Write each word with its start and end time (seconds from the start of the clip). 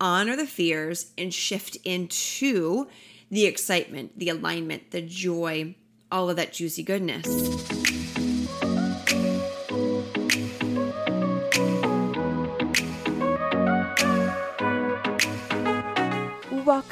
honor 0.00 0.36
the 0.36 0.46
fears, 0.46 1.12
and 1.16 1.32
shift 1.32 1.76
into 1.84 2.86
the 3.30 3.46
excitement, 3.46 4.18
the 4.18 4.28
alignment, 4.28 4.90
the 4.90 5.02
joy, 5.02 5.74
all 6.10 6.30
of 6.30 6.36
that 6.36 6.52
juicy 6.52 6.82
goodness. 6.82 7.75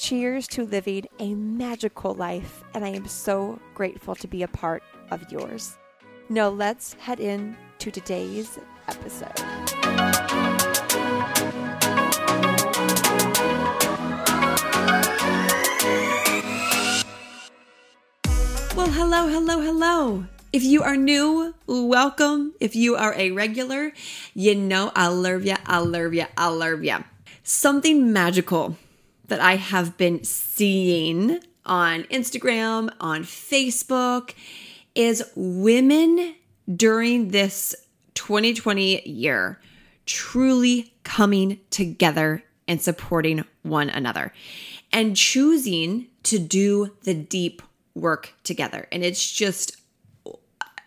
Cheers 0.00 0.48
to 0.48 0.64
living 0.64 1.08
a 1.18 1.34
magical 1.34 2.14
life, 2.14 2.64
and 2.72 2.86
I 2.86 2.88
am 2.88 3.06
so 3.06 3.60
grateful 3.74 4.14
to 4.14 4.26
be 4.26 4.42
a 4.42 4.48
part 4.48 4.82
of 5.10 5.30
yours. 5.30 5.76
Now, 6.30 6.48
let's 6.48 6.94
head 6.94 7.20
in 7.20 7.54
to 7.80 7.90
today's 7.90 8.58
episode. 8.88 9.28
Well, 18.74 18.88
hello, 18.88 19.28
hello, 19.28 19.60
hello. 19.60 20.24
If 20.50 20.64
you 20.64 20.82
are 20.82 20.96
new, 20.96 21.54
welcome. 21.66 22.54
If 22.58 22.74
you 22.74 22.96
are 22.96 23.12
a 23.18 23.32
regular, 23.32 23.92
you 24.32 24.54
know 24.54 24.92
I 24.96 25.08
love 25.08 25.44
ya, 25.44 25.58
I 25.66 25.80
love 25.80 26.14
ya, 26.14 26.24
I 26.38 26.48
love 26.48 26.84
ya. 26.84 27.02
Something 27.42 28.14
magical 28.14 28.78
that 29.30 29.40
I 29.40 29.56
have 29.56 29.96
been 29.96 30.22
seeing 30.22 31.40
on 31.64 32.02
Instagram, 32.04 32.92
on 33.00 33.22
Facebook, 33.22 34.34
is 34.94 35.24
women 35.34 36.34
during 36.76 37.28
this 37.28 37.74
2020 38.14 39.08
year 39.08 39.58
truly 40.04 40.92
coming 41.04 41.60
together 41.70 42.42
and 42.66 42.82
supporting 42.82 43.44
one 43.62 43.88
another 43.88 44.32
and 44.92 45.16
choosing 45.16 46.06
to 46.24 46.38
do 46.38 46.96
the 47.04 47.14
deep 47.14 47.62
work 47.94 48.34
together. 48.42 48.88
And 48.90 49.04
it's 49.04 49.30
just 49.30 49.76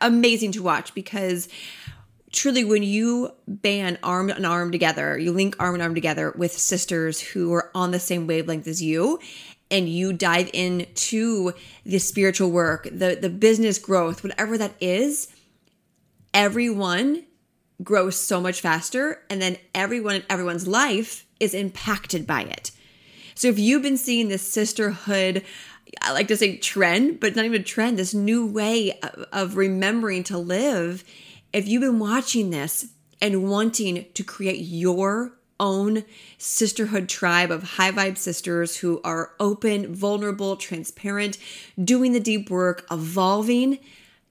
amazing 0.02 0.52
to 0.54 0.64
watch 0.64 0.94
because 0.94 1.48
truly 2.34 2.64
when 2.64 2.84
you 2.84 3.32
band 3.48 4.00
arm 4.04 4.30
and 4.30 4.46
arm 4.46 4.72
together, 4.72 5.18
you 5.18 5.32
link 5.32 5.56
arm 5.60 5.76
and 5.76 5.84
arm 5.84 5.96
together 5.96 6.34
with 6.36 6.52
sisters 6.52 7.22
who 7.22 7.54
are 7.54 7.72
on 7.74 7.92
the 7.92 8.00
same 8.00 8.28
wavelength 8.28 8.68
as 8.68 8.82
you 8.82 9.20
and 9.72 9.88
you 9.88 10.12
dive 10.12 10.50
into 10.54 11.54
the 11.86 12.00
spiritual 12.00 12.52
work, 12.52 12.90
the 12.92 13.18
the 13.20 13.30
business 13.30 13.80
growth, 13.80 14.24
whatever 14.24 14.58
that 14.58 14.74
is, 14.82 15.34
everyone 16.34 17.24
grows 17.82 18.20
so 18.20 18.42
much 18.42 18.62
faster 18.62 19.22
and 19.30 19.42
then 19.42 19.58
everyone 19.74 20.16
in 20.16 20.24
everyone's 20.30 20.68
life 20.68 21.26
is 21.40 21.54
impacted 21.54 22.28
by 22.28 22.42
it. 22.42 22.72
So 23.36 23.48
if 23.48 23.58
you've 23.58 23.82
been 23.82 23.98
seeing 23.98 24.28
this 24.28 24.48
sisterhood 24.48 25.44
I 26.02 26.12
like 26.12 26.28
to 26.30 26.38
say 26.38 26.58
trend, 26.58 27.20
but 27.20 27.28
it's 27.28 27.36
not 27.36 27.46
even 27.46 27.62
a 27.62 27.64
trend, 27.64 28.00
this 28.00 28.14
new 28.14 28.46
way 28.46 28.98
of, 29.04 29.26
of 29.32 29.58
remembering 29.58 30.24
to 30.24 30.38
live 30.38 31.04
if 31.54 31.68
you've 31.68 31.82
been 31.82 32.00
watching 32.00 32.50
this 32.50 32.88
and 33.22 33.48
wanting 33.50 34.06
to 34.14 34.24
create 34.24 34.60
your 34.60 35.34
own 35.60 36.04
sisterhood 36.38 37.08
tribe 37.08 37.52
of 37.52 37.64
high 37.64 37.92
vibe 37.92 38.18
sisters 38.18 38.78
who 38.78 39.00
are 39.04 39.32
open, 39.40 39.94
vulnerable, 39.94 40.58
transparent, 40.58 41.38
doing 41.82 42.12
the 42.12 42.20
deep 42.20 42.50
work, 42.50 42.86
evolving, 42.92 43.78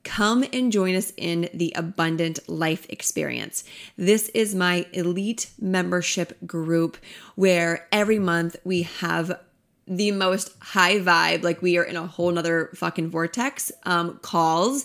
come 0.03 0.45
and 0.53 0.73
join 0.73 0.97
us 0.97 1.13
in 1.17 1.49
the 1.55 1.73
Abundant 1.77 2.41
Life 2.49 2.87
Experience. 2.91 3.63
This 3.97 4.29
is 4.31 4.55
my 4.55 4.85
elite 4.93 5.51
membership 5.61 6.37
group 6.45 6.97
where 7.37 7.87
every 7.93 8.19
month 8.19 8.57
we 8.65 8.83
have 8.83 9.41
the 9.87 10.13
most 10.13 10.55
high 10.61 10.99
vibe, 10.99 11.43
like 11.43 11.61
we 11.61 11.77
are 11.77 11.83
in 11.83 11.97
a 11.97 12.07
whole 12.07 12.31
nother 12.31 12.71
fucking 12.75 13.11
vortex 13.11 13.73
um, 13.85 14.19
calls 14.23 14.85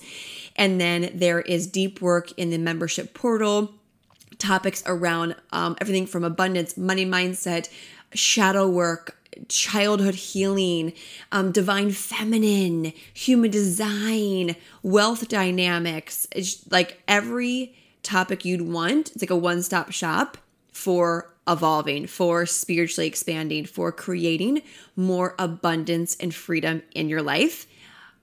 and 0.58 0.82
then 0.82 1.12
there 1.14 1.42
is 1.42 1.68
deep 1.68 2.02
work 2.02 2.32
in 2.38 2.50
the 2.50 2.58
membership 2.58 3.14
portal, 3.14 3.74
topics 4.40 4.84
around 4.86 5.36
um, 5.52 5.78
everything 5.80 6.08
from 6.08 6.24
abundance, 6.24 6.76
money 6.76 7.06
mindset, 7.06 7.70
shadow 8.14 8.68
work, 8.68 9.18
childhood 9.48 10.16
healing, 10.16 10.94
um, 11.32 11.52
divine 11.52 11.92
feminine, 11.92 12.92
human 13.14 13.52
design, 13.52 14.56
wealth 14.82 15.28
dynamics. 15.28 16.28
It's 16.36 16.70
like 16.72 17.02
every 17.08 17.76
topic 18.02 18.44
you'd 18.44 18.62
want. 18.62 19.12
It's 19.12 19.22
like 19.22 19.30
a 19.30 19.36
one 19.36 19.62
stop 19.62 19.92
shop 19.92 20.38
for 20.72 21.34
evolving, 21.48 22.08
for 22.08 22.46
spiritually 22.46 23.08
expanding, 23.08 23.66
for 23.66 23.92
creating 23.92 24.62
more 24.96 25.36
abundance 25.40 26.16
and 26.20 26.34
freedom 26.34 26.82
in 26.94 27.10
your 27.10 27.22
life 27.22 27.68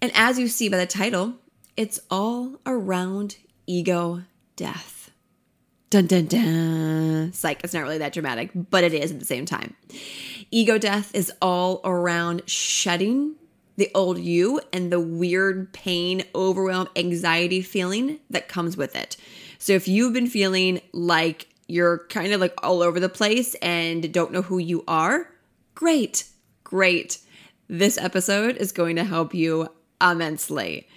And 0.00 0.10
as 0.14 0.40
you 0.40 0.48
see 0.48 0.68
by 0.68 0.76
the 0.76 0.86
title, 0.86 1.34
it's 1.76 2.00
all 2.10 2.58
around 2.66 3.36
ego 3.68 4.24
death. 4.56 5.12
Dun 5.90 6.06
dun 6.06 6.26
dun. 6.26 7.32
Psych, 7.32 7.62
it's 7.62 7.72
not 7.72 7.82
really 7.84 7.98
that 7.98 8.12
dramatic, 8.12 8.50
but 8.54 8.82
it 8.82 8.92
is 8.92 9.12
at 9.12 9.20
the 9.20 9.24
same 9.24 9.46
time. 9.46 9.74
Ego 10.50 10.78
death 10.78 11.14
is 11.14 11.32
all 11.40 11.80
around 11.84 12.42
shedding 12.46 13.36
the 13.76 13.90
old 13.94 14.18
you 14.18 14.60
and 14.72 14.90
the 14.90 14.98
weird 14.98 15.72
pain, 15.72 16.24
overwhelm, 16.34 16.88
anxiety 16.96 17.62
feeling 17.62 18.18
that 18.28 18.48
comes 18.48 18.76
with 18.76 18.96
it. 18.96 19.16
So 19.58 19.72
if 19.72 19.86
you've 19.86 20.12
been 20.12 20.26
feeling 20.26 20.80
like 20.92 21.48
you're 21.68 22.06
kind 22.08 22.32
of 22.32 22.40
like 22.40 22.54
all 22.62 22.82
over 22.82 22.98
the 22.98 23.08
place 23.08 23.54
and 23.56 24.12
don't 24.12 24.32
know 24.32 24.42
who 24.42 24.58
you 24.58 24.82
are, 24.88 25.30
great, 25.76 26.24
great. 26.64 27.18
This 27.68 27.96
episode 27.98 28.56
is 28.56 28.72
going 28.72 28.96
to 28.96 29.04
help 29.04 29.32
you 29.32 29.68
immensely. 30.02 30.88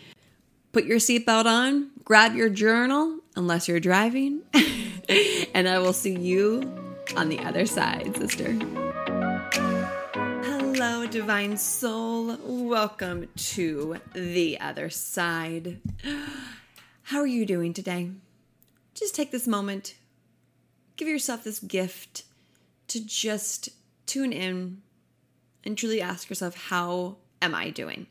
Put 0.72 0.86
your 0.86 1.00
seatbelt 1.00 1.48
on, 1.48 1.90
grab 2.06 2.34
your 2.34 2.48
journal, 2.48 3.20
unless 3.36 3.68
you're 3.68 3.82
driving, 3.82 4.40
and 5.54 5.68
I 5.68 5.80
will 5.80 5.92
see 5.92 6.18
you 6.18 6.62
on 7.18 7.28
the 7.28 7.40
other 7.40 7.66
side, 7.66 8.16
sister. 8.16 8.54
Hello, 10.14 11.06
divine 11.08 11.58
soul. 11.58 12.38
Welcome 12.46 13.28
to 13.36 13.98
the 14.14 14.62
other 14.62 14.90
side. 14.90 15.82
How 17.04 17.20
are 17.20 17.28
you 17.28 17.46
doing 17.46 17.74
today? 17.74 18.12
Just 18.94 19.14
take 19.14 19.32
this 19.32 19.48
moment, 19.48 19.96
give 20.96 21.10
yourself 21.10 21.44
this 21.44 21.60
gift 21.60 22.24
to 22.88 23.06
just 23.06 23.68
tune 24.06 24.32
in 24.32 24.82
and 25.66 25.78
truly 25.78 26.02
ask 26.02 26.30
yourself, 26.30 26.56
How 26.56 27.18
am 27.42 27.54
I 27.54 27.72
doing? 27.72 28.08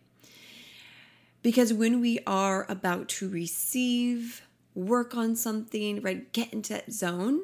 Because 1.43 1.73
when 1.73 2.01
we 2.01 2.19
are 2.27 2.67
about 2.69 3.09
to 3.09 3.29
receive, 3.29 4.43
work 4.75 5.15
on 5.15 5.37
something, 5.37 6.03
right, 6.03 6.31
get 6.33 6.53
into 6.53 6.75
that 6.75 6.93
zone, 6.93 7.41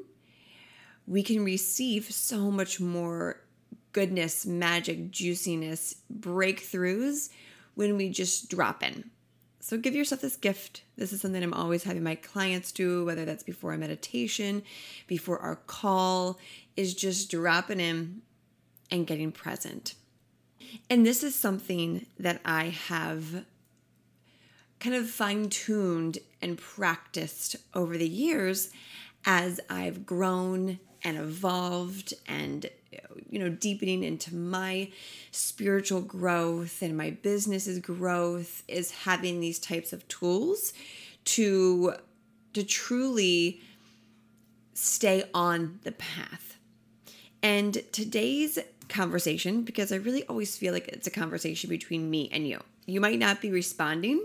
we 1.07 1.23
can 1.23 1.45
receive 1.45 2.11
so 2.13 2.51
much 2.51 2.81
more 2.81 3.41
goodness, 3.93 4.45
magic, 4.45 5.11
juiciness, 5.11 5.97
breakthroughs 6.13 7.31
when 7.75 7.97
we 7.97 8.11
just 8.11 8.51
drop 8.51 8.83
in. 8.83 9.11
So 9.61 9.79
give 9.79 9.95
yourself 9.95 10.21
this 10.21 10.37
gift. 10.37 10.83
This 10.97 11.13
is 11.13 11.21
something 11.21 11.43
I'm 11.43 11.55
always 11.55 11.85
having 11.85 12.05
my 12.05 12.15
clients 12.15 12.71
do, 12.73 13.05
whether 13.05 13.25
that's 13.25 13.43
before 13.43 13.73
a 13.73 13.79
meditation, 13.79 14.63
before 15.07 15.39
our 15.39 15.57
call, 15.57 16.39
is 16.77 16.95
just 16.95 17.31
dropping 17.31 17.81
in 17.81 18.23
and 18.91 19.07
getting 19.07 19.33
present. 19.33 19.95
And 20.89 21.05
this 21.05 21.25
is 21.25 21.35
something 21.35 22.07
that 22.19 22.41
I 22.45 22.67
have 22.67 23.45
kind 24.81 24.95
of 24.95 25.09
fine 25.09 25.49
tuned 25.49 26.19
and 26.43 26.59
practiced 26.59 27.57
over 27.75 27.97
the 27.97 28.09
years 28.09 28.71
as 29.25 29.61
I've 29.69 30.07
grown 30.07 30.79
and 31.03 31.17
evolved 31.17 32.15
and 32.27 32.67
you 33.29 33.39
know 33.39 33.49
deepening 33.49 34.03
into 34.03 34.35
my 34.35 34.91
spiritual 35.31 36.01
growth 36.01 36.83
and 36.83 36.97
my 36.97 37.11
business's 37.11 37.79
growth 37.79 38.63
is 38.69 38.91
having 38.91 39.41
these 39.41 39.59
types 39.59 39.93
of 39.93 40.07
tools 40.09 40.73
to 41.25 41.95
to 42.53 42.63
truly 42.63 43.61
stay 44.73 45.25
on 45.35 45.79
the 45.85 45.93
path. 45.93 46.57
And 47.43 47.75
today's 47.93 48.59
conversation 48.89 49.63
because 49.63 49.93
I 49.93 49.97
really 49.97 50.25
always 50.25 50.57
feel 50.57 50.73
like 50.73 50.89
it's 50.89 51.07
a 51.07 51.11
conversation 51.11 51.69
between 51.69 52.09
me 52.09 52.29
and 52.33 52.47
you. 52.47 52.63
You 52.87 53.01
might 53.01 53.19
not 53.19 53.41
be 53.41 53.51
responding 53.51 54.25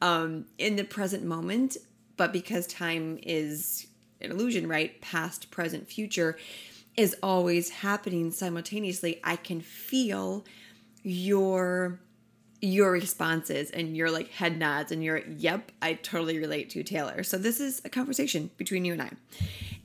um, 0.00 0.46
in 0.58 0.76
the 0.76 0.84
present 0.84 1.24
moment, 1.24 1.76
but 2.16 2.32
because 2.32 2.66
time 2.66 3.18
is 3.22 3.86
an 4.20 4.30
illusion, 4.30 4.68
right? 4.68 5.00
Past, 5.00 5.50
present, 5.50 5.88
future 5.88 6.36
is 6.96 7.14
always 7.22 7.70
happening 7.70 8.30
simultaneously. 8.30 9.20
I 9.22 9.36
can 9.36 9.60
feel 9.60 10.44
your 11.02 12.00
your 12.62 12.90
responses 12.90 13.70
and 13.70 13.96
your 13.96 14.10
like 14.10 14.30
head 14.30 14.58
nods 14.58 14.90
and 14.90 15.04
your 15.04 15.18
yep 15.36 15.70
i 15.82 15.92
totally 15.92 16.38
relate 16.38 16.70
to 16.70 16.82
taylor 16.82 17.22
so 17.22 17.36
this 17.36 17.60
is 17.60 17.82
a 17.84 17.88
conversation 17.88 18.50
between 18.56 18.84
you 18.84 18.94
and 18.94 19.02
i 19.02 19.10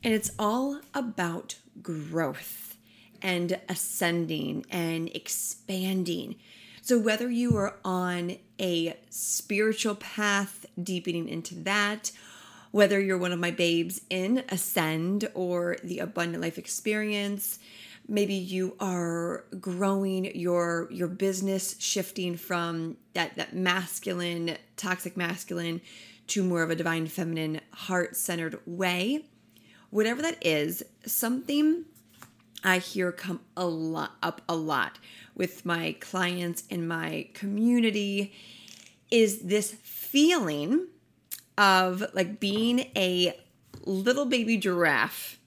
and 0.03 0.13
it's 0.13 0.31
all 0.39 0.79
about 0.93 1.57
growth 1.81 2.77
and 3.21 3.59
ascending 3.67 4.65
and 4.69 5.09
expanding 5.13 6.35
so 6.81 6.97
whether 6.97 7.29
you 7.29 7.55
are 7.57 7.75
on 7.83 8.37
a 8.61 8.97
spiritual 9.09 9.95
path 9.95 10.65
deepening 10.81 11.27
into 11.27 11.55
that. 11.63 12.11
Whether 12.71 13.01
you're 13.01 13.17
one 13.17 13.33
of 13.33 13.39
my 13.39 13.51
babes 13.51 13.99
in 14.09 14.43
Ascend 14.47 15.29
or 15.33 15.77
the 15.83 15.99
Abundant 15.99 16.41
Life 16.41 16.57
Experience, 16.57 17.59
maybe 18.07 18.33
you 18.33 18.77
are 18.79 19.45
growing 19.59 20.33
your 20.35 20.87
your 20.89 21.07
business 21.07 21.75
shifting 21.79 22.37
from 22.37 22.97
that 23.13 23.35
that 23.35 23.53
masculine 23.53 24.57
toxic 24.77 25.17
masculine 25.17 25.81
to 26.27 26.43
more 26.43 26.63
of 26.63 26.69
a 26.69 26.75
divine 26.75 27.07
feminine 27.07 27.59
heart-centered 27.73 28.59
way. 28.65 29.25
Whatever 29.89 30.21
that 30.21 30.37
is 30.45 30.81
something 31.05 31.83
i 32.63 32.77
hear 32.77 33.11
come 33.11 33.39
a 33.57 33.65
lot 33.65 34.11
up 34.21 34.41
a 34.47 34.55
lot 34.55 34.99
with 35.35 35.65
my 35.65 35.95
clients 35.99 36.63
in 36.69 36.87
my 36.87 37.27
community 37.33 38.33
is 39.09 39.39
this 39.39 39.71
feeling 39.81 40.87
of 41.57 42.03
like 42.13 42.39
being 42.39 42.79
a 42.95 43.37
little 43.85 44.25
baby 44.25 44.57
giraffe 44.57 45.37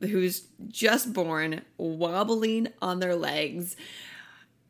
who's 0.00 0.46
just 0.68 1.12
born, 1.12 1.62
wobbling 1.76 2.68
on 2.80 3.00
their 3.00 3.14
legs 3.14 3.76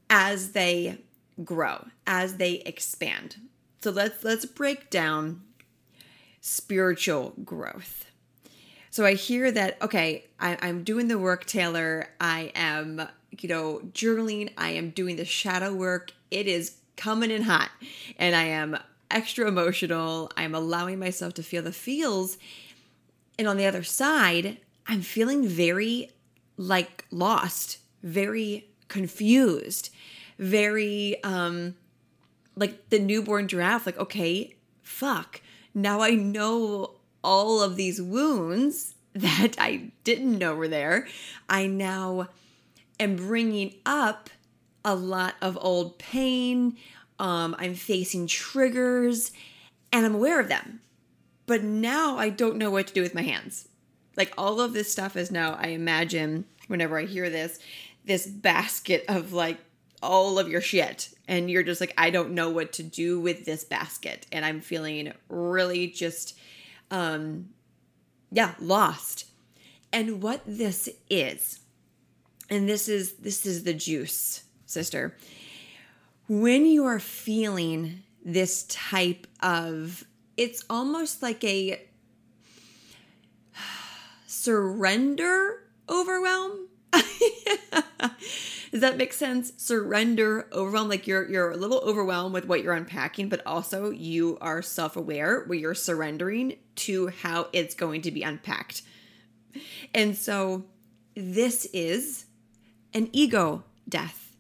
as 0.08 0.52
they 0.52 0.99
grow, 1.44 1.87
as 2.06 2.37
they 2.37 2.55
expand. 2.67 3.37
So 3.82 3.91
let's 3.91 4.25
let's 4.25 4.44
break 4.44 4.91
down 4.91 5.43
spiritual 6.41 7.35
growth. 7.44 8.10
So 8.91 9.05
I 9.05 9.15
hear 9.15 9.51
that 9.53 9.81
okay, 9.83 10.27
I, 10.39 10.59
I'm 10.61 10.83
doing 10.83 11.09
the 11.09 11.19
work, 11.19 11.45
Taylor. 11.47 12.09
I 12.21 12.53
am, 12.55 13.03
you 13.39 13.49
know, 13.49 13.81
journaling. 13.93 14.53
I 14.59 14.71
am 14.71 14.91
doing 14.91 15.17
the 15.17 15.25
shadow 15.25 15.73
work. 15.73 16.13
It 16.31 16.47
is 16.47 16.77
coming 16.97 17.31
in 17.31 17.43
hot, 17.43 17.71
and 18.19 18.35
I 18.35 18.45
am 18.45 18.77
extra 19.11 19.47
emotional. 19.47 20.31
I'm 20.37 20.55
allowing 20.55 20.99
myself 20.99 21.35
to 21.35 21.43
feel 21.43 21.63
the 21.63 21.73
feels. 21.73 22.37
And 23.39 23.49
on 23.49 23.57
the 23.57 23.67
other 23.67 23.83
side, 23.83 24.59
I'm 24.87 25.03
feeling 25.03 25.47
very 25.47 26.11
like 26.57 27.05
lost, 27.11 27.79
very 28.03 28.67
confused, 28.89 29.91
very 30.39 31.23
um 31.23 31.77
like 32.57 32.91
the 32.91 32.99
newborn 32.99 33.49
giraffe 33.49 33.87
like 33.87 33.99
okay, 33.99 34.55
fuck. 34.83 35.41
Now 35.75 36.01
I 36.01 36.11
know 36.11 36.97
all 37.23 37.63
of 37.63 37.77
these 37.77 38.01
wounds 38.01 38.95
that 39.15 39.57
I 39.59 39.91
didn't 40.05 40.39
know 40.39 40.55
were 40.55 40.69
there. 40.69 41.09
I 41.49 41.67
now 41.67 42.29
am 42.99 43.17
bringing 43.17 43.75
up 43.85 44.31
a 44.85 44.95
lot 44.95 45.35
of 45.43 45.59
old 45.61 45.99
pain, 45.99 46.77
um, 47.19 47.55
I'm 47.59 47.75
facing 47.75 48.27
triggers 48.27 49.31
and 49.93 50.07
I'm 50.07 50.15
aware 50.15 50.41
of 50.41 50.49
them. 50.49 50.81
But 51.47 51.63
now 51.63 52.17
I 52.17 52.31
don't 52.31 52.57
know 52.57 52.71
what 52.71 52.87
to 52.87 52.95
do 52.95 53.03
with 53.03 53.15
my 53.15 53.23
hands. 53.23 53.69
Like 54.17 54.33
all 54.39 54.61
of 54.61 54.73
this 54.73 54.91
stuff 54.91 55.17
is 55.17 55.31
now, 55.31 55.55
I 55.55 55.69
imagine, 55.69 56.45
whenever 56.69 56.99
I 56.99 57.05
hear 57.05 57.29
this, 57.29 57.59
this 58.05 58.27
basket 58.27 59.05
of 59.09 59.33
like 59.33 59.59
all 60.03 60.39
of 60.39 60.49
your 60.49 60.61
shit. 60.61 61.11
And 61.29 61.51
you're 61.51 61.63
just 61.63 61.81
like, 61.81 61.95
I 61.99 62.11
don't 62.11 62.33
know 62.33 62.51
what 62.51 62.73
to 62.75 62.83
do 62.83 63.21
with 63.21 63.45
this 63.45 63.65
basket. 63.65 64.27
And 64.33 64.45
I'm 64.45 64.61
feeling 64.61 65.13
really 65.29 65.89
just, 65.89 66.39
um, 66.91 67.51
yeah, 68.31 68.55
lost. 68.61 69.26
And 69.93 70.23
what 70.23 70.43
this 70.47 70.88
is, 71.09 71.61
and 72.49 72.69
this 72.69 72.88
is 72.88 73.14
this 73.14 73.45
is 73.45 73.64
the 73.64 73.75
juice, 73.75 74.45
sister, 74.67 75.17
when 76.29 76.64
you 76.64 76.85
are 76.85 77.00
feeling 77.00 78.03
this 78.25 78.64
type 78.64 79.26
of, 79.43 80.05
it's 80.37 80.62
almost 80.71 81.23
like 81.23 81.43
a 81.43 81.83
surrender 84.26 85.64
overwhelm. 85.88 86.69
Does 88.71 88.81
that 88.81 88.97
make 88.97 89.12
sense? 89.12 89.53
Surrender, 89.57 90.47
overwhelm, 90.53 90.89
like 90.89 91.07
you're 91.07 91.29
you're 91.29 91.50
a 91.50 91.57
little 91.57 91.81
overwhelmed 91.81 92.35
with 92.35 92.47
what 92.47 92.62
you're 92.62 92.75
unpacking, 92.75 93.29
but 93.29 93.45
also 93.45 93.91
you 93.91 94.39
are 94.41 94.62
self-aware 94.62 95.45
where 95.47 95.59
you're 95.59 95.75
surrendering 95.75 96.57
to 96.77 97.09
how 97.09 97.49
it's 97.53 97.75
going 97.75 98.03
to 98.03 98.11
be 98.11 98.23
unpacked. 98.23 98.83
And 99.93 100.17
so 100.17 100.67
this 101.17 101.67
is 101.73 102.27
an 102.95 103.09
ego 103.12 103.65
death 103.89 104.31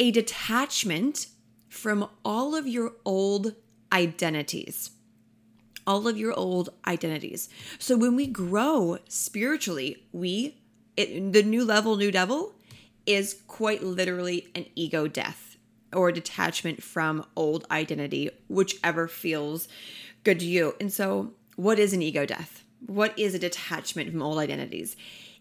a 0.00 0.10
detachment 0.10 1.26
from 1.68 2.08
all 2.24 2.56
of 2.56 2.66
your 2.66 2.92
old 3.04 3.54
identities. 3.92 4.90
All 5.86 6.08
of 6.08 6.16
your 6.16 6.32
old 6.32 6.70
identities. 6.86 7.50
So 7.78 7.96
when 7.96 8.16
we 8.16 8.26
grow 8.26 8.98
spiritually, 9.08 10.04
we, 10.10 10.56
it, 10.96 11.32
the 11.32 11.42
new 11.42 11.64
level, 11.64 11.96
new 11.96 12.10
devil, 12.10 12.54
is 13.10 13.42
quite 13.46 13.82
literally 13.82 14.48
an 14.54 14.66
ego 14.74 15.06
death 15.06 15.56
or 15.92 16.12
detachment 16.12 16.82
from 16.82 17.24
old 17.34 17.66
identity, 17.70 18.30
whichever 18.48 19.08
feels 19.08 19.68
good 20.22 20.38
to 20.40 20.46
you. 20.46 20.74
And 20.80 20.92
so, 20.92 21.32
what 21.56 21.78
is 21.78 21.92
an 21.92 22.02
ego 22.02 22.24
death? 22.24 22.64
What 22.86 23.18
is 23.18 23.34
a 23.34 23.38
detachment 23.38 24.10
from 24.10 24.22
old 24.22 24.38
identities? 24.38 24.96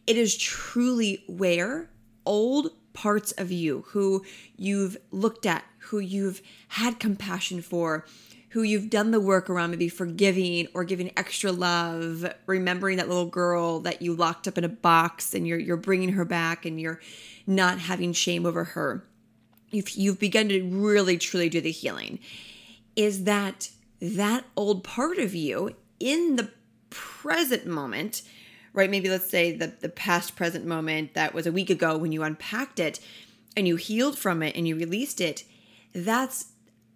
It 0.08 0.18
is 0.18 0.36
truly 0.36 1.24
where 1.28 1.90
old 2.26 2.72
parts 2.94 3.32
of 3.34 3.52
you 3.52 3.86
who 3.90 4.26
you've 4.58 4.98
looked 5.12 5.46
at, 5.46 5.64
who 5.78 6.00
you've 6.00 6.42
had 6.70 7.00
compassion 7.00 7.62
for, 7.62 8.06
who 8.50 8.64
you've 8.64 8.90
done 8.90 9.12
the 9.12 9.20
work 9.20 9.50
around, 9.50 9.72
maybe 9.72 9.90
forgiving 9.90 10.68
or 10.74 10.84
giving 10.84 11.12
extra 11.16 11.52
love, 11.52 12.26
remembering 12.48 12.98
that 12.98 13.08
little 13.08 13.28
girl 13.28 13.80
that 13.82 14.02
you 14.02 14.14
locked 14.14 14.48
up 14.48 14.58
in 14.58 14.64
a 14.64 14.70
box 14.70 15.34
and 15.34 15.48
you're 15.48 15.60
you're 15.60 15.78
bringing 15.78 16.14
her 16.14 16.26
back 16.26 16.66
and 16.66 16.80
you're 16.82 17.00
not 17.46 17.80
having 17.80 18.12
shame 18.12 18.46
over 18.46 18.64
her. 18.64 19.06
You've 19.70 19.90
you've 19.92 20.20
begun 20.20 20.50
to 20.50 20.64
really 20.64 21.18
truly 21.18 21.50
do 21.50 21.62
the 21.62 21.72
healing. 21.72 22.20
Is 22.96 23.26
that 23.26 23.70
that 24.02 24.46
old 24.56 24.84
part 24.84 25.20
of 25.20 25.36
you 25.36 25.76
in 26.00 26.36
the 26.36 26.50
present 26.90 27.68
moment, 27.68 28.24
right? 28.74 28.90
Maybe 28.90 29.10
let's 29.10 29.30
say 29.30 29.56
the, 29.56 29.68
the 29.80 29.90
past 29.90 30.36
present 30.36 30.66
moment 30.66 31.14
that 31.14 31.36
was 31.36 31.46
a 31.46 31.52
week 31.52 31.70
ago 31.70 31.98
when 31.98 32.12
you 32.12 32.24
unpacked 32.24 32.80
it 32.80 33.00
and 33.56 33.68
you 33.68 33.76
healed 33.76 34.18
from 34.18 34.42
it 34.42 34.56
and 34.56 34.68
you 34.68 34.76
released 34.76 35.22
it. 35.22 35.44
That's 35.94 36.48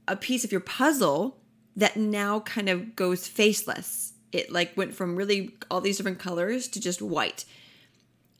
a 0.07 0.15
piece 0.15 0.43
of 0.43 0.51
your 0.51 0.61
puzzle 0.61 1.37
that 1.75 1.97
now 1.97 2.39
kind 2.41 2.69
of 2.69 2.95
goes 2.95 3.27
faceless. 3.27 4.13
It 4.31 4.51
like 4.51 4.75
went 4.75 4.93
from 4.93 5.15
really 5.15 5.55
all 5.69 5.81
these 5.81 5.97
different 5.97 6.19
colors 6.19 6.67
to 6.69 6.79
just 6.79 7.01
white. 7.01 7.45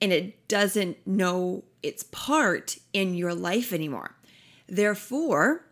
And 0.02 0.12
it 0.12 0.48
doesn't 0.48 1.06
know 1.08 1.64
its 1.82 2.04
part 2.04 2.78
in 2.92 3.16
your 3.16 3.34
life 3.34 3.72
anymore. 3.72 4.16
Therefore, 4.68 5.66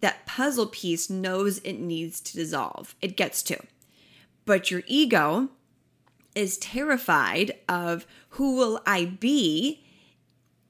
that 0.00 0.26
puzzle 0.26 0.66
piece 0.66 1.08
knows 1.08 1.58
it 1.58 1.78
needs 1.78 2.20
to 2.20 2.36
dissolve. 2.36 2.94
It 3.00 3.16
gets 3.16 3.42
to. 3.44 3.58
But 4.44 4.70
your 4.70 4.82
ego 4.86 5.48
is 6.34 6.58
terrified 6.58 7.52
of 7.68 8.06
who 8.30 8.56
will 8.56 8.80
I 8.86 9.04
be 9.04 9.84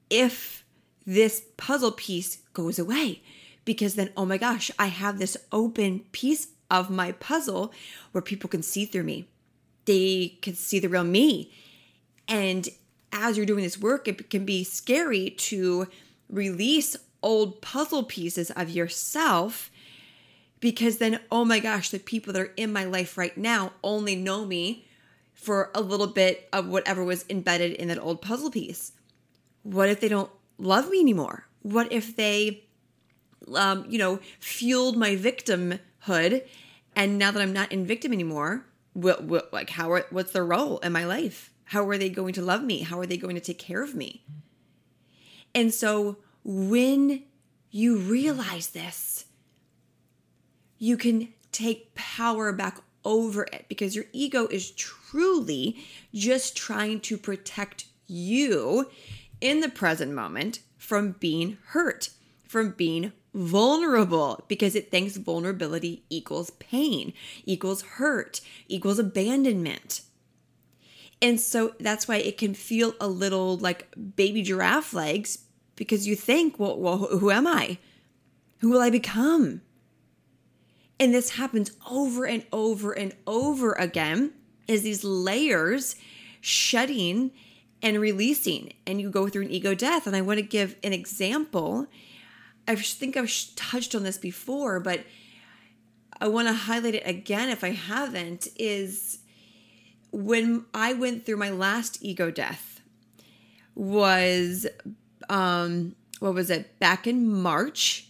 if 0.09 0.63
this 1.05 1.43
puzzle 1.57 1.91
piece 1.91 2.37
goes 2.53 2.79
away? 2.79 3.21
Because 3.65 3.95
then, 3.95 4.11
oh 4.15 4.25
my 4.25 4.37
gosh, 4.37 4.71
I 4.77 4.87
have 4.87 5.19
this 5.19 5.35
open 5.51 6.01
piece 6.11 6.47
of 6.71 6.89
my 6.89 7.11
puzzle 7.13 7.73
where 8.11 8.21
people 8.21 8.49
can 8.49 8.63
see 8.63 8.85
through 8.85 9.03
me. 9.03 9.27
They 9.85 10.37
can 10.41 10.55
see 10.55 10.79
the 10.79 10.89
real 10.89 11.03
me. 11.03 11.51
And 12.27 12.69
as 13.11 13.37
you're 13.37 13.45
doing 13.45 13.63
this 13.63 13.79
work, 13.79 14.07
it 14.07 14.29
can 14.29 14.45
be 14.45 14.63
scary 14.63 15.31
to 15.31 15.87
release 16.29 16.95
old 17.21 17.61
puzzle 17.61 18.03
pieces 18.03 18.51
of 18.51 18.69
yourself 18.69 19.71
because 20.59 20.97
then, 20.97 21.19
oh 21.31 21.45
my 21.45 21.59
gosh, 21.59 21.89
the 21.89 21.99
people 21.99 22.33
that 22.33 22.41
are 22.41 22.53
in 22.57 22.73
my 22.73 22.85
life 22.85 23.17
right 23.17 23.37
now 23.37 23.73
only 23.83 24.15
know 24.15 24.45
me 24.45 24.87
for 25.33 25.69
a 25.75 25.81
little 25.81 26.07
bit 26.07 26.49
of 26.51 26.67
whatever 26.67 27.03
was 27.03 27.25
embedded 27.29 27.73
in 27.73 27.89
that 27.89 28.01
old 28.01 28.21
puzzle 28.21 28.49
piece. 28.49 28.93
What 29.63 29.89
if 29.89 29.99
they 29.99 30.07
don't 30.07 30.31
love 30.57 30.89
me 30.89 30.99
anymore? 30.99 31.45
What 31.61 31.91
if 31.91 32.15
they, 32.15 32.64
um, 33.53 33.85
you 33.89 33.97
know, 33.97 34.19
fueled 34.39 34.97
my 34.97 35.15
victimhood, 35.15 36.43
and 36.95 37.17
now 37.17 37.31
that 37.31 37.41
I'm 37.41 37.53
not 37.53 37.71
in 37.71 37.85
victim 37.85 38.13
anymore, 38.13 38.65
what, 38.93 39.23
what, 39.23 39.51
like 39.51 39.71
how 39.71 39.91
are, 39.91 40.05
what's 40.09 40.31
their 40.31 40.45
role 40.45 40.79
in 40.79 40.91
my 40.91 41.05
life? 41.05 41.51
How 41.65 41.87
are 41.89 41.97
they 41.97 42.09
going 42.09 42.33
to 42.33 42.41
love 42.41 42.63
me? 42.63 42.81
How 42.81 42.99
are 42.99 43.05
they 43.05 43.17
going 43.17 43.35
to 43.35 43.41
take 43.41 43.59
care 43.59 43.83
of 43.83 43.95
me? 43.95 44.23
And 45.53 45.73
so 45.73 46.17
when 46.43 47.23
you 47.71 47.97
realize 47.97 48.69
this, 48.69 49.25
you 50.77 50.97
can 50.97 51.29
take 51.51 51.95
power 51.95 52.51
back 52.53 52.79
over 53.03 53.43
it 53.51 53.65
because 53.67 53.95
your 53.95 54.05
ego 54.11 54.47
is 54.47 54.71
truly 54.71 55.77
just 56.13 56.57
trying 56.57 56.99
to 56.99 57.17
protect 57.17 57.85
you 58.07 58.89
in 59.41 59.59
the 59.61 59.69
present 59.69 60.11
moment 60.11 60.59
from 60.77 61.11
being 61.13 61.57
hurt, 61.67 62.09
from 62.47 62.71
being 62.71 63.11
vulnerable, 63.35 64.43
because 64.47 64.75
it 64.75 64.89
thinks 64.89 65.17
vulnerability 65.17 66.03
equals 66.09 66.49
pain, 66.51 67.13
equals 67.45 67.81
hurt, 67.81 68.41
equals 68.67 68.97
abandonment. 68.97 70.01
And 71.21 71.39
so 71.39 71.73
that's 71.79 72.07
why 72.07 72.17
it 72.17 72.37
can 72.37 72.53
feel 72.53 72.93
a 72.99 73.07
little 73.07 73.57
like 73.57 73.87
baby 74.15 74.41
giraffe 74.41 74.93
legs 74.93 75.39
because 75.75 76.07
you 76.07 76.15
think, 76.15 76.59
well, 76.59 76.79
well 76.79 76.97
who 76.97 77.29
am 77.31 77.45
I? 77.45 77.77
Who 78.59 78.69
will 78.69 78.81
I 78.81 78.89
become? 78.89 79.61
And 80.99 81.13
this 81.13 81.31
happens 81.31 81.71
over 81.89 82.25
and 82.25 82.45
over 82.53 82.93
and 82.93 83.13
over 83.27 83.73
again 83.73 84.33
is 84.67 84.83
these 84.83 85.03
layers 85.03 85.95
shedding 86.41 87.31
and 87.81 87.99
releasing 87.99 88.73
and 88.87 89.01
you 89.01 89.09
go 89.09 89.27
through 89.27 89.43
an 89.43 89.51
ego 89.51 89.75
death 89.75 90.07
and 90.07 90.15
i 90.15 90.21
want 90.21 90.37
to 90.37 90.45
give 90.45 90.75
an 90.83 90.93
example 90.93 91.87
i 92.67 92.75
think 92.75 93.17
i've 93.17 93.31
touched 93.55 93.95
on 93.95 94.03
this 94.03 94.17
before 94.17 94.79
but 94.79 95.01
i 96.19 96.27
want 96.27 96.47
to 96.47 96.53
highlight 96.53 96.95
it 96.95 97.03
again 97.05 97.49
if 97.49 97.63
i 97.63 97.71
haven't 97.71 98.47
is 98.57 99.19
when 100.11 100.65
i 100.73 100.93
went 100.93 101.25
through 101.25 101.37
my 101.37 101.49
last 101.49 101.97
ego 102.01 102.31
death 102.31 102.81
was 103.75 104.65
um 105.29 105.95
what 106.19 106.33
was 106.33 106.49
it? 106.49 106.79
Back 106.79 107.07
in 107.07 107.27
march 107.31 108.07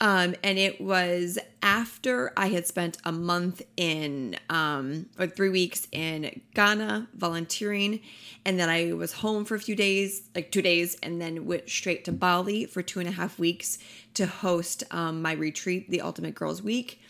um, 0.00 0.34
and 0.44 0.58
it 0.58 0.80
was 0.80 1.38
after 1.62 2.32
I 2.36 2.48
had 2.48 2.66
spent 2.66 2.98
a 3.04 3.12
month 3.12 3.62
in, 3.76 4.36
um, 4.50 5.06
or 5.18 5.26
three 5.26 5.48
weeks 5.48 5.88
in 5.90 6.42
Ghana 6.54 7.08
volunteering. 7.14 8.00
And 8.44 8.60
then 8.60 8.68
I 8.68 8.92
was 8.92 9.12
home 9.14 9.44
for 9.46 9.54
a 9.54 9.58
few 9.58 9.74
days, 9.74 10.22
like 10.34 10.52
two 10.52 10.60
days, 10.60 10.96
and 11.02 11.20
then 11.20 11.46
went 11.46 11.68
straight 11.68 12.04
to 12.04 12.12
Bali 12.12 12.66
for 12.66 12.82
two 12.82 13.00
and 13.00 13.08
a 13.08 13.12
half 13.12 13.38
weeks 13.38 13.78
to 14.14 14.26
host 14.26 14.84
um, 14.90 15.22
my 15.22 15.32
retreat, 15.32 15.90
the 15.90 16.02
Ultimate 16.02 16.34
Girls 16.34 16.62
Week. 16.62 17.00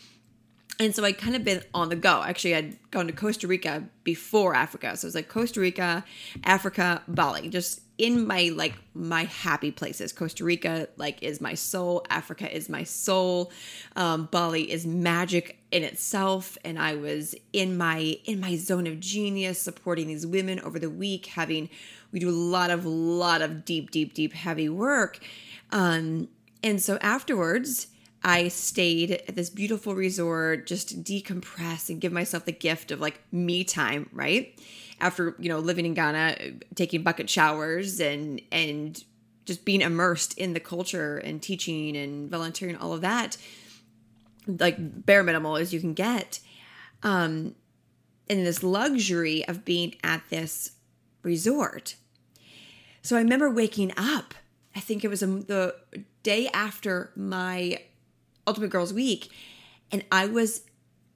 And 0.79 0.95
so 0.95 1.03
I 1.03 1.11
kind 1.11 1.35
of 1.35 1.43
been 1.43 1.63
on 1.73 1.89
the 1.89 1.95
go. 1.95 2.21
Actually, 2.23 2.55
I'd 2.55 2.91
gone 2.91 3.07
to 3.07 3.13
Costa 3.13 3.47
Rica 3.47 3.83
before 4.03 4.55
Africa. 4.55 4.95
So 4.95 5.05
it 5.05 5.09
was 5.09 5.15
like 5.15 5.27
Costa 5.27 5.59
Rica, 5.59 6.05
Africa, 6.43 7.01
Bali, 7.07 7.49
just 7.49 7.81
in 7.97 8.27
my 8.27 8.51
like 8.55 8.75
my 8.93 9.23
happy 9.23 9.71
places. 9.71 10.13
Costa 10.13 10.43
Rica 10.43 10.87
like 10.97 11.21
is 11.23 11.41
my 11.41 11.53
soul, 11.53 12.05
Africa 12.09 12.53
is 12.53 12.69
my 12.69 12.83
soul. 12.83 13.51
Um, 13.95 14.27
Bali 14.31 14.71
is 14.71 14.85
magic 14.85 15.57
in 15.71 15.83
itself 15.83 16.57
and 16.63 16.79
I 16.79 16.95
was 16.95 17.35
in 17.53 17.77
my 17.77 18.17
in 18.25 18.39
my 18.39 18.55
zone 18.55 18.87
of 18.87 18.99
genius 18.99 19.59
supporting 19.59 20.07
these 20.07 20.25
women 20.25 20.59
over 20.59 20.79
the 20.79 20.89
week 20.89 21.27
having 21.27 21.69
we 22.11 22.19
do 22.19 22.29
a 22.29 22.31
lot 22.31 22.69
of 22.69 22.85
lot 22.85 23.41
of 23.41 23.65
deep 23.65 23.91
deep 23.91 24.13
deep 24.13 24.33
heavy 24.33 24.69
work. 24.69 25.19
Um 25.71 26.29
and 26.63 26.81
so 26.81 26.97
afterwards 27.01 27.87
I 28.23 28.47
stayed 28.47 29.11
at 29.11 29.35
this 29.35 29.49
beautiful 29.49 29.95
resort, 29.95 30.67
just 30.67 31.03
decompress 31.03 31.89
and 31.89 32.01
give 32.01 32.11
myself 32.11 32.45
the 32.45 32.51
gift 32.51 32.91
of 32.91 32.99
like 32.99 33.21
me 33.31 33.63
time, 33.63 34.09
right? 34.11 34.53
After, 34.99 35.35
you 35.39 35.49
know, 35.49 35.59
living 35.59 35.85
in 35.85 35.93
Ghana, 35.93 36.37
taking 36.75 37.03
bucket 37.03 37.29
showers 37.29 37.99
and 37.99 38.41
and 38.51 39.03
just 39.45 39.63
being 39.63 39.81
immersed 39.81 40.37
in 40.37 40.53
the 40.53 40.59
culture 40.59 41.17
and 41.17 41.41
teaching 41.41 41.95
and 41.95 42.29
volunteering 42.29 42.75
all 42.75 42.93
of 42.93 43.01
that 43.01 43.37
like 44.45 44.75
bare 45.05 45.23
minimal 45.23 45.57
as 45.57 45.73
you 45.73 45.79
can 45.81 45.93
get 45.93 46.39
um 47.03 47.53
in 48.29 48.45
this 48.45 48.63
luxury 48.63 49.45
of 49.45 49.65
being 49.65 49.93
at 50.03 50.21
this 50.29 50.71
resort 51.21 51.95
so 53.01 53.17
i 53.17 53.19
remember 53.19 53.49
waking 53.49 53.91
up 53.97 54.33
i 54.73 54.79
think 54.79 55.03
it 55.03 55.09
was 55.09 55.19
the 55.19 55.75
day 56.23 56.49
after 56.53 57.11
my 57.15 57.77
Ultimate 58.47 58.69
Girls 58.69 58.93
Week, 58.93 59.29
and 59.91 60.03
I 60.11 60.25
was 60.25 60.63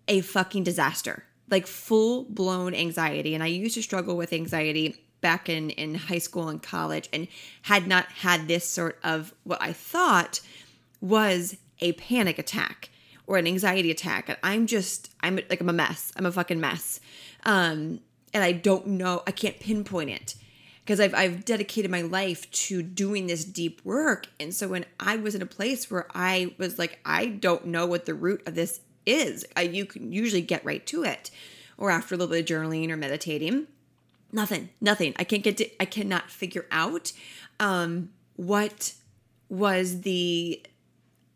a 0.07 0.21
fucking 0.21 0.63
disaster. 0.63 1.23
Like 1.51 1.67
full 1.67 2.24
blown 2.24 2.74
anxiety. 2.74 3.36
And 3.36 3.43
I 3.43 3.48
used 3.48 3.75
to 3.75 3.84
struggle 3.84 4.17
with 4.17 4.34
anxiety 4.34 4.96
back 5.22 5.50
in, 5.50 5.70
in 5.72 5.93
high 5.93 6.17
school 6.17 6.50
and 6.50 6.62
college 6.62 7.08
and 7.13 7.27
had 7.63 7.88
not 7.88 8.05
had 8.08 8.48
this 8.48 8.67
sort 8.67 8.98
of 9.03 9.34
what 9.43 9.62
I 9.62 9.72
thought 9.72 10.41
was 11.00 11.58
a 11.79 11.93
panic 11.93 12.39
attack 12.39 12.89
or 13.27 13.38
an 13.38 13.48
anxiety 13.48 13.91
attack. 13.91 14.29
And 14.29 14.38
I'm 14.43 14.65
just, 14.65 15.12
I'm 15.22 15.36
like, 15.50 15.62
I'm 15.62 15.70
a 15.70 15.74
mess. 15.74 16.12
I'm 16.15 16.25
a 16.25 16.31
fucking 16.31 16.60
mess. 16.60 17.00
Um, 17.46 18.00
and 18.34 18.43
I 18.43 18.51
don't 18.51 18.88
know, 18.88 19.24
I 19.27 19.31
can't 19.31 19.60
pinpoint 19.60 20.10
it 20.10 20.36
because 20.84 21.00
I've, 21.00 21.13
I've 21.13 21.46
dedicated 21.46 21.91
my 21.91 22.01
life 22.01 22.50
to 22.51 22.81
doing 22.81 23.27
this 23.27 23.46
deep 23.46 23.81
work. 23.84 24.27
And 24.39 24.53
so 24.53 24.67
when 24.67 24.86
I 25.00 25.17
was 25.17 25.36
in 25.36 25.41
a 25.41 25.48
place 25.48 25.91
where 25.91 26.08
I 26.13 26.55
was 26.58 26.79
like, 26.79 27.00
I 27.05 27.27
don't 27.27 27.67
know 27.67 27.86
what 27.86 28.05
the 28.05 28.13
root 28.13 28.41
of 28.48 28.55
this 28.55 28.79
is, 29.05 29.46
I, 29.55 29.63
you 29.63 29.86
can 29.86 30.12
usually 30.12 30.41
get 30.41 30.63
right 30.65 30.86
to 30.88 31.03
it. 31.03 31.31
Or 31.77 31.89
after 31.89 32.13
a 32.13 32.17
little 32.17 32.31
bit 32.31 32.41
of 32.41 32.46
journaling 32.46 32.89
or 32.91 32.98
meditating, 32.98 33.67
nothing, 34.31 34.70
nothing. 34.79 35.13
I 35.17 35.24
can't 35.24 35.43
get 35.43 35.58
to, 35.58 35.70
I 35.79 35.86
cannot 35.86 36.29
figure 36.29 36.67
out 36.72 37.12
um, 37.60 38.10
what 38.36 38.93
was 39.50 40.01
the 40.01 40.63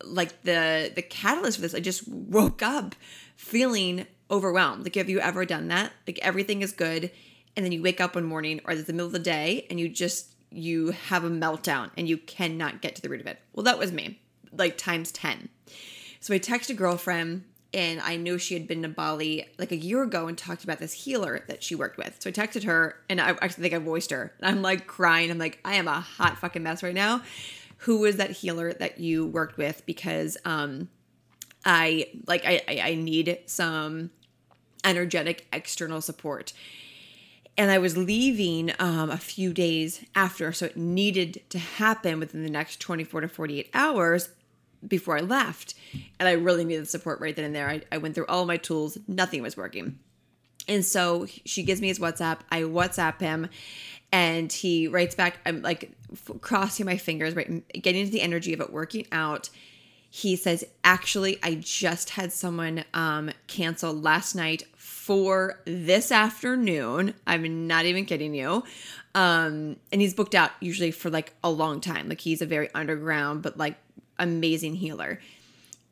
like 0.03 0.43
the 0.43 0.91
the 0.93 1.01
catalyst 1.01 1.57
for 1.57 1.61
this. 1.61 1.73
I 1.73 1.79
just 1.79 2.07
woke 2.07 2.61
up 2.61 2.95
feeling 3.35 4.05
overwhelmed. 4.29 4.83
Like, 4.83 4.95
have 4.95 5.09
you 5.09 5.19
ever 5.19 5.45
done 5.45 5.67
that? 5.69 5.91
Like 6.07 6.19
everything 6.21 6.61
is 6.61 6.71
good 6.71 7.11
and 7.55 7.65
then 7.65 7.71
you 7.71 7.81
wake 7.81 8.01
up 8.01 8.15
one 8.15 8.25
morning 8.25 8.61
or 8.65 8.73
it's 8.73 8.83
the 8.83 8.93
middle 8.93 9.07
of 9.07 9.13
the 9.13 9.19
day 9.19 9.65
and 9.69 9.79
you 9.79 9.89
just 9.89 10.33
you 10.51 10.91
have 10.91 11.23
a 11.23 11.29
meltdown 11.29 11.89
and 11.97 12.07
you 12.07 12.17
cannot 12.17 12.81
get 12.81 12.95
to 12.95 13.01
the 13.01 13.09
root 13.09 13.21
of 13.21 13.27
it. 13.27 13.39
Well, 13.53 13.63
that 13.63 13.77
was 13.77 13.91
me, 13.91 14.19
like 14.51 14.77
times 14.77 15.11
10. 15.11 15.49
So 16.19 16.33
I 16.33 16.37
text 16.37 16.69
a 16.69 16.73
girlfriend 16.73 17.43
and 17.75 17.99
I 17.99 18.15
knew 18.15 18.37
she 18.37 18.53
had 18.53 18.67
been 18.67 18.81
to 18.83 18.87
Bali 18.87 19.49
like 19.59 19.73
a 19.73 19.75
year 19.75 20.01
ago 20.01 20.27
and 20.27 20.37
talked 20.37 20.63
about 20.63 20.79
this 20.79 20.93
healer 20.93 21.43
that 21.47 21.61
she 21.61 21.75
worked 21.75 21.97
with. 21.97 22.15
So 22.19 22.29
I 22.29 22.33
texted 22.33 22.63
her 22.63 22.95
and 23.09 23.19
I 23.19 23.31
actually 23.31 23.63
think 23.63 23.73
I 23.73 23.79
voiced 23.79 24.11
her. 24.11 24.33
I'm 24.41 24.61
like 24.61 24.87
crying. 24.87 25.29
I'm 25.29 25.37
like, 25.37 25.59
I 25.65 25.75
am 25.75 25.89
a 25.89 25.99
hot 25.99 26.39
fucking 26.39 26.63
mess 26.63 26.81
right 26.81 26.95
now. 26.95 27.21
Who 27.79 27.99
was 27.99 28.15
that 28.15 28.31
healer 28.31 28.71
that 28.71 28.99
you 28.99 29.27
worked 29.27 29.57
with? 29.57 29.85
Because 29.85 30.37
um 30.45 30.87
I 31.65 32.07
like 32.25 32.45
I 32.45 32.61
I 32.65 32.79
I 32.91 32.95
need 32.95 33.39
some 33.45 34.09
energetic 34.85 35.45
external 35.51 35.99
support. 35.99 36.53
And 37.57 37.71
I 37.71 37.77
was 37.77 37.95
leaving 37.95 38.73
um, 38.79 39.09
a 39.09 39.17
few 39.17 39.53
days 39.53 40.03
after, 40.13 40.51
so 40.51 40.65
it 40.65 40.75
needed 40.75 41.41
to 41.51 41.57
happen 41.57 42.19
within 42.19 42.43
the 42.43 42.49
next 42.49 42.81
24 42.81 43.21
to 43.21 43.27
48 43.29 43.69
hours 43.73 44.27
before 44.87 45.17
I 45.17 45.21
left. 45.21 45.75
And 46.19 46.27
I 46.27 46.33
really 46.33 46.65
needed 46.65 46.87
support 46.87 47.19
right 47.19 47.35
then 47.35 47.45
and 47.45 47.55
there. 47.55 47.69
I, 47.69 47.81
I 47.91 47.97
went 47.97 48.15
through 48.15 48.27
all 48.27 48.45
my 48.45 48.57
tools, 48.57 48.97
nothing 49.07 49.41
was 49.41 49.57
working. 49.57 49.99
And 50.67 50.83
so 50.83 51.27
she 51.45 51.63
gives 51.63 51.81
me 51.81 51.87
his 51.87 51.99
WhatsApp. 51.99 52.39
I 52.49 52.61
WhatsApp 52.61 53.19
him 53.19 53.49
and 54.11 54.51
he 54.51 54.87
writes 54.87 55.15
back. 55.15 55.39
I'm 55.45 55.61
like 55.61 55.91
f- 56.11 56.41
crossing 56.41 56.85
my 56.85 56.97
fingers, 56.97 57.35
right? 57.35 57.67
Getting 57.73 58.01
into 58.01 58.11
the 58.11 58.21
energy 58.21 58.53
of 58.53 58.61
it 58.61 58.71
working 58.71 59.05
out. 59.11 59.49
He 60.09 60.35
says, 60.35 60.63
Actually, 60.83 61.37
I 61.43 61.55
just 61.55 62.11
had 62.11 62.31
someone 62.31 62.85
um, 62.93 63.31
cancel 63.47 63.93
last 63.93 64.33
night 64.33 64.63
for 65.05 65.61
this 65.65 66.11
afternoon. 66.11 67.13
I'm 67.27 67.67
not 67.67 67.85
even 67.85 68.05
kidding 68.05 68.33
you. 68.33 68.63
Um, 69.13 69.77
and 69.91 70.01
he's 70.01 70.13
booked 70.15 70.33
out 70.33 70.51
usually 70.59 70.91
for 70.91 71.09
like 71.09 71.33
a 71.43 71.49
long 71.49 71.79
time. 71.79 72.09
Like 72.09 72.21
he's 72.21 72.41
a 72.41 72.45
very 72.45 72.69
underground, 72.73 73.43
but 73.43 73.57
like 73.57 73.75
amazing 74.17 74.75
healer 74.75 75.19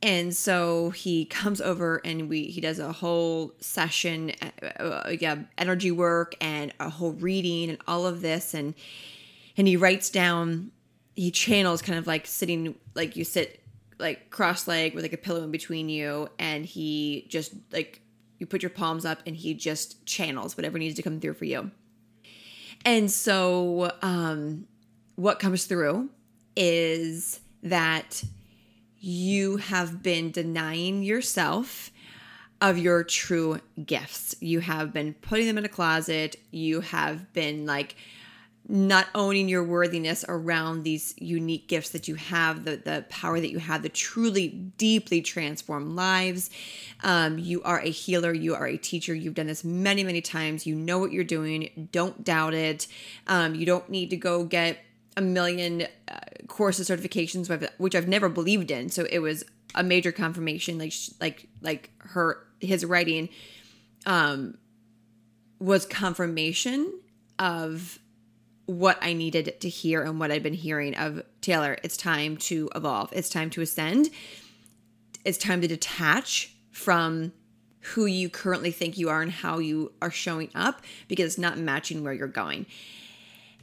and 0.03 0.35
so 0.35 0.89
he 0.89 1.23
comes 1.25 1.61
over 1.61 2.01
and 2.03 2.29
we 2.29 2.43
he 2.43 2.59
does 2.61 2.77
a 2.77 2.91
whole 2.91 3.53
session 3.59 4.33
uh, 4.41 4.65
uh, 4.81 5.15
yeah 5.19 5.37
energy 5.57 5.91
work 5.91 6.35
and 6.41 6.73
a 6.79 6.89
whole 6.89 7.13
reading 7.13 7.69
and 7.69 7.79
all 7.87 8.05
of 8.05 8.21
this 8.21 8.53
and 8.53 8.75
and 9.57 9.67
he 9.67 9.77
writes 9.77 10.09
down 10.09 10.71
he 11.15 11.31
channels 11.31 11.81
kind 11.81 11.97
of 11.97 12.05
like 12.05 12.27
sitting 12.27 12.75
like 12.95 13.15
you 13.15 13.23
sit 13.23 13.61
like 13.97 14.29
cross 14.29 14.67
leg 14.67 14.93
with 14.93 15.03
like 15.03 15.13
a 15.13 15.17
pillow 15.17 15.43
in 15.43 15.51
between 15.51 15.89
you 15.89 16.27
and 16.37 16.65
he 16.65 17.25
just 17.29 17.53
like 17.71 18.01
you 18.43 18.47
put 18.47 18.61
your 18.61 18.69
palms 18.69 19.05
up 19.05 19.19
and 19.25 19.37
he 19.37 19.53
just 19.53 20.05
channels 20.05 20.57
whatever 20.57 20.77
needs 20.77 20.95
to 20.95 21.01
come 21.01 21.19
through 21.19 21.33
for 21.33 21.45
you 21.45 21.71
and 22.83 23.09
so 23.09 23.89
um 24.01 24.67
what 25.15 25.39
comes 25.39 25.65
through 25.65 26.09
is 26.55 27.39
that 27.61 28.23
you 28.99 29.57
have 29.57 30.03
been 30.03 30.31
denying 30.31 31.03
yourself 31.03 31.91
of 32.61 32.77
your 32.77 33.03
true 33.03 33.59
gifts. 33.85 34.35
You 34.39 34.61
have 34.61 34.93
been 34.93 35.13
putting 35.15 35.45
them 35.45 35.57
in 35.57 35.65
a 35.65 35.69
closet. 35.69 36.37
You 36.51 36.79
have 36.79 37.33
been 37.33 37.65
like 37.65 37.95
not 38.67 39.07
owning 39.13 39.49
your 39.49 39.63
worthiness 39.63 40.23
around 40.27 40.83
these 40.83 41.13
unique 41.17 41.67
gifts 41.67 41.89
that 41.89 42.07
you 42.07 42.15
have, 42.15 42.63
the, 42.63 42.77
the 42.77 43.05
power 43.09 43.39
that 43.39 43.51
you 43.51 43.59
have, 43.59 43.81
the 43.81 43.89
truly 43.89 44.47
deeply 44.47 45.21
transform 45.21 45.95
lives. 45.95 46.49
Um, 47.03 47.37
you 47.37 47.61
are 47.63 47.79
a 47.79 47.89
healer, 47.89 48.33
you 48.33 48.55
are 48.55 48.65
a 48.65 48.77
teacher. 48.77 49.13
You've 49.13 49.33
done 49.33 49.47
this 49.47 49.63
many, 49.63 50.03
many 50.03 50.21
times. 50.21 50.65
You 50.65 50.75
know 50.75 50.97
what 50.97 51.11
you're 51.11 51.25
doing. 51.25 51.89
Don't 51.91 52.23
doubt 52.23 52.53
it. 52.53 52.87
Um, 53.27 53.53
you 53.53 53.65
don't 53.65 53.89
need 53.89 54.09
to 54.11 54.17
go 54.17 54.45
get 54.45 54.77
a 55.17 55.21
million 55.21 55.85
uh, 56.07 56.19
courses 56.47 56.89
certifications 56.89 57.69
which 57.77 57.95
I've 57.95 58.07
never 58.07 58.29
believed 58.29 58.71
in 58.71 58.89
so 58.89 59.05
it 59.09 59.19
was 59.19 59.43
a 59.75 59.83
major 59.83 60.11
confirmation 60.11 60.77
like 60.77 60.93
like 61.19 61.47
like 61.61 61.91
her 61.99 62.39
his 62.59 62.83
writing 62.85 63.29
um 64.05 64.57
was 65.59 65.85
confirmation 65.85 66.99
of 67.39 67.99
what 68.65 68.97
I 69.01 69.13
needed 69.13 69.59
to 69.59 69.69
hear 69.69 70.03
and 70.03 70.19
what 70.19 70.31
I'd 70.31 70.43
been 70.43 70.53
hearing 70.53 70.95
of 70.95 71.23
Taylor. 71.41 71.77
It's 71.83 71.97
time 71.97 72.37
to 72.37 72.69
evolve. 72.75 73.11
It's 73.11 73.29
time 73.29 73.49
to 73.51 73.61
ascend. 73.61 74.09
It's 75.25 75.37
time 75.37 75.61
to 75.61 75.67
detach 75.67 76.53
from 76.71 77.33
who 77.81 78.05
you 78.05 78.29
currently 78.29 78.71
think 78.71 78.97
you 78.97 79.09
are 79.09 79.21
and 79.21 79.31
how 79.31 79.59
you 79.59 79.91
are 80.01 80.11
showing 80.11 80.49
up 80.55 80.81
because 81.07 81.25
it's 81.25 81.37
not 81.37 81.57
matching 81.57 82.03
where 82.03 82.13
you're 82.13 82.27
going 82.27 82.65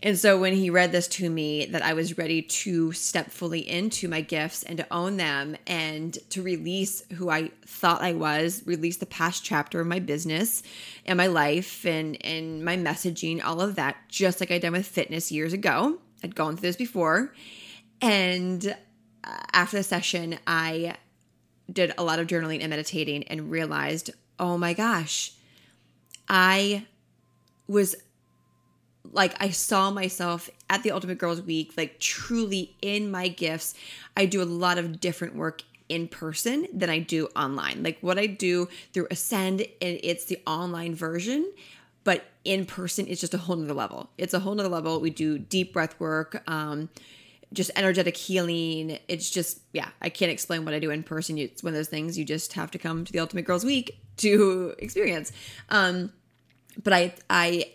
and 0.03 0.19
so 0.19 0.39
when 0.39 0.55
he 0.55 0.71
read 0.71 0.93
this 0.93 1.07
to 1.09 1.29
me, 1.29 1.67
that 1.67 1.83
I 1.83 1.93
was 1.93 2.17
ready 2.17 2.41
to 2.41 2.93
step 2.93 3.31
fully 3.31 3.69
into 3.69 4.09
my 4.09 4.23
gifts 4.23 4.63
and 4.63 4.79
to 4.79 4.87
own 4.91 5.19
them 5.19 5.57
and 5.67 6.17
to 6.31 6.43
release 6.43 7.03
who 7.13 7.29
I 7.29 7.51
thought 7.67 8.01
I 8.01 8.15
was, 8.15 8.63
release 8.65 8.97
the 8.97 9.05
past 9.05 9.45
chapter 9.45 9.79
of 9.79 9.87
my 9.87 9.99
business 9.99 10.63
and 11.05 11.19
my 11.19 11.27
life 11.27 11.85
and 11.85 12.17
and 12.25 12.65
my 12.65 12.79
messaging, 12.79 13.45
all 13.45 13.61
of 13.61 13.75
that, 13.77 13.97
just 14.09 14.41
like 14.41 14.51
I 14.51 14.59
done 14.59 14.73
with 14.73 14.87
fitness 14.87 15.31
years 15.31 15.53
ago. 15.53 15.99
I'd 16.25 16.35
gone 16.35 16.57
through 16.57 16.69
this 16.69 16.77
before. 16.77 17.35
And 18.01 18.75
uh, 19.23 19.39
after 19.53 19.77
the 19.77 19.83
session, 19.83 20.39
I 20.47 20.97
did 21.71 21.93
a 21.99 22.03
lot 22.03 22.19
of 22.19 22.27
journaling 22.27 22.61
and 22.61 22.71
meditating 22.71 23.25
and 23.25 23.51
realized, 23.51 24.11
oh 24.39 24.57
my 24.57 24.73
gosh, 24.73 25.33
I 26.27 26.87
was 27.69 27.97
like 29.13 29.35
I 29.43 29.51
saw 29.51 29.91
myself 29.91 30.51
at 30.69 30.83
the 30.83 30.91
Ultimate 30.91 31.19
Girls 31.19 31.43
Week, 31.43 31.73
like 31.77 31.99
truly 31.99 32.77
in 32.83 33.11
my 33.11 33.29
gifts. 33.29 33.75
I 34.17 34.27
do 34.27 34.43
a 34.43 34.45
lot 34.45 34.79
of 34.79 35.01
different 35.01 35.35
work 35.35 35.63
in 35.89 36.07
person 36.07 36.67
than 36.73 36.89
I 36.89 37.01
do 37.01 37.27
online. 37.35 37.83
Like 37.83 37.99
what 38.01 38.19
I 38.19 38.27
do 38.27 38.69
through 38.93 39.09
Ascend, 39.11 39.63
and 39.83 39.99
it's 40.03 40.25
the 40.27 40.39
online 40.47 40.95
version, 40.95 41.53
but 42.05 42.25
in 42.45 42.65
person, 42.65 43.07
it's 43.09 43.21
just 43.21 43.35
a 43.35 43.39
whole 43.39 43.57
nother 43.57 43.75
level. 43.75 44.09
It's 44.17 44.33
a 44.33 44.41
whole 44.41 44.55
nother 44.55 44.69
level. 44.69 45.01
We 45.01 45.11
do 45.11 45.39
deep 45.39 45.73
breath 45.73 45.99
work, 45.99 46.43
um, 46.49 46.89
just 47.53 47.73
energetic 47.75 48.17
healing. 48.17 48.99
It's 49.09 49.29
just, 49.29 49.61
yeah, 49.73 49.89
I 50.01 50.09
can't 50.09 50.31
explain 50.31 50.65
what 50.65 50.73
I 50.73 50.79
do 50.79 50.91
in 50.91 51.03
person. 51.03 51.37
It's 51.37 51.63
one 51.63 51.73
of 51.73 51.77
those 51.77 51.89
things 51.89 52.17
you 52.17 52.25
just 52.25 52.53
have 52.53 52.71
to 52.71 52.79
come 52.79 53.05
to 53.05 53.13
the 53.13 53.19
Ultimate 53.19 53.45
Girls 53.45 53.65
Week 53.65 53.99
to 54.19 54.75
experience. 54.79 55.33
Um, 55.71 56.13
but 56.83 56.93
I, 56.93 57.15
I 57.29 57.73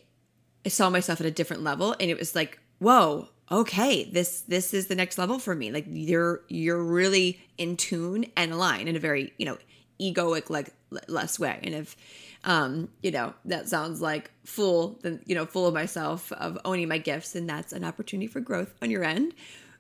I 0.66 0.70
saw 0.70 0.90
myself 0.90 1.20
at 1.20 1.28
a 1.28 1.32
different 1.32 1.64
level 1.64 1.96
and 2.00 2.10
it 2.10 2.18
was 2.18 2.36
like, 2.36 2.60
whoa, 2.80 3.30
okay, 3.52 4.06
this 4.06 4.42
this 4.42 4.74
is 4.74 4.88
the 4.88 4.96
next 4.96 5.18
level 5.18 5.40
for 5.40 5.56
me. 5.56 5.72
Like 5.72 5.86
you're 5.88 6.42
you're 6.48 6.84
really 6.84 7.40
in 7.58 7.78
tune 7.78 8.26
and 8.36 8.52
aligned 8.52 8.90
in 8.90 8.96
a 8.96 9.00
very, 9.00 9.34
you 9.38 9.46
know, 9.46 9.58
egoic 10.00 10.50
like 10.50 10.74
less 11.08 11.40
way. 11.40 11.60
And 11.64 11.76
if 11.76 11.96
um, 12.44 12.90
you 13.02 13.12
know, 13.12 13.34
that 13.46 13.68
sounds 13.68 14.02
like 14.02 14.32
full, 14.44 15.00
then 15.02 15.20
you 15.26 15.36
know, 15.36 15.46
full 15.46 15.68
of 15.68 15.74
myself 15.74 16.32
of 16.34 16.58
owning 16.64 16.88
my 16.88 17.00
gifts, 17.00 17.36
and 17.36 17.50
that's 17.50 17.74
an 17.74 17.84
opportunity 17.84 18.28
for 18.28 18.40
growth 18.40 18.74
on 18.82 18.92
your 18.92 19.04
end, 19.04 19.34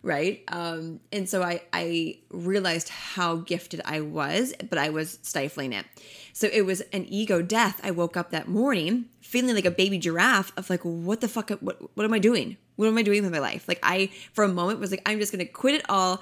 right? 0.06 0.44
Um, 0.50 1.00
and 1.12 1.28
so 1.28 1.41
I 1.41 1.63
I 1.74 2.20
realized 2.30 2.89
how 2.89 3.38
gifted 3.38 3.82
I 3.84 4.02
was, 4.02 4.54
but 4.70 4.78
I 4.78 4.89
was 4.89 5.18
stifling 5.24 5.74
it. 5.74 5.86
So 6.32 6.48
it 6.54 6.62
was 6.62 6.82
an 6.94 7.06
ego 7.10 7.41
death. 7.41 7.82
I 7.84 7.91
woke 7.91 8.15
up 8.15 8.30
that 8.30 8.48
morning 8.48 9.06
feeling 9.22 9.56
like 9.56 9.65
a 9.65 9.72
baby 9.72 9.98
giraffe 9.98 10.52
of 10.58 10.70
like, 10.70 10.82
what 10.82 11.22
the 11.22 11.28
fuck? 11.28 11.50
What, 11.50 11.82
what 11.96 12.04
am 12.04 12.13
I 12.13 12.20
doing? 12.20 12.58
What 12.76 12.88
am 12.88 12.98
I 12.98 13.02
doing 13.02 13.24
with 13.24 13.32
my 13.32 13.39
life? 13.39 13.68
Like 13.68 13.80
I, 13.82 14.12
for 14.34 14.44
a 14.44 14.50
moment 14.50 14.80
was 14.80 14.91
like, 14.91 15.02
I'm 15.06 15.18
just 15.18 15.32
going 15.32 15.44
to 15.44 15.52
quit 15.52 15.76
it 15.76 15.86
all, 15.89 16.22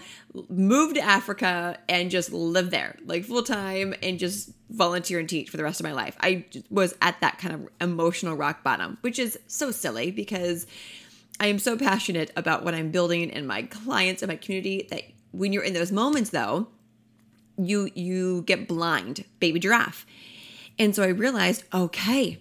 move 0.50 0.94
to 0.94 1.02
Africa 1.02 1.78
and 1.90 2.12
just 2.12 2.32
live 2.32 2.70
there 2.70 2.96
like 3.06 3.26
full 3.26 3.44
time 3.44 3.96
and 4.02 4.20
just 4.20 4.52
volunteer 4.70 5.20
and 5.20 5.28
teach 5.28 5.50
for 5.50 5.58
the 5.58 5.64
rest 5.64 5.80
of 5.80 5.84
my 5.84 5.94
life. 5.94 6.16
I 6.22 6.46
was 6.70 6.96
at 7.02 7.20
that 7.22 7.40
kind 7.40 7.56
of 7.56 7.68
emotional 7.82 8.36
rock 8.36 8.64
bottom, 8.64 9.00
which 9.02 9.20
is 9.20 9.38
so 9.48 9.72
silly 9.72 10.12
because 10.12 10.68
I 11.40 11.48
am 11.48 11.60
so 11.60 11.78
passionate 11.78 12.32
about 12.36 12.64
what 12.64 12.74
I'm 12.74 12.92
building 12.92 13.32
and 13.32 13.48
my 13.48 13.64
clients 13.64 14.22
and 14.22 14.30
my 14.30 14.36
community 14.36 14.88
that 14.92 15.04
when 15.32 15.52
you're 15.52 15.64
in 15.64 15.74
those 15.74 15.92
moments 15.92 16.30
though, 16.30 16.68
you 17.58 17.90
you 17.96 18.44
get 18.44 18.68
blind, 18.68 19.26
baby 19.40 19.60
giraffe. 19.60 20.06
And 20.80 20.96
so 20.96 21.04
I 21.04 21.08
realized, 21.08 21.64
okay, 21.74 22.40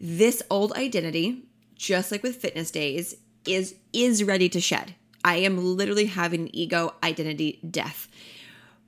this 0.00 0.42
old 0.50 0.72
identity, 0.72 1.44
just 1.74 2.12
like 2.12 2.22
with 2.22 2.36
fitness 2.36 2.70
days, 2.70 3.14
is 3.46 3.76
is 3.92 4.24
ready 4.24 4.48
to 4.50 4.60
shed. 4.60 4.94
I 5.24 5.36
am 5.36 5.58
literally 5.76 6.06
having 6.06 6.50
ego 6.52 6.94
identity 7.02 7.60
death. 7.68 8.08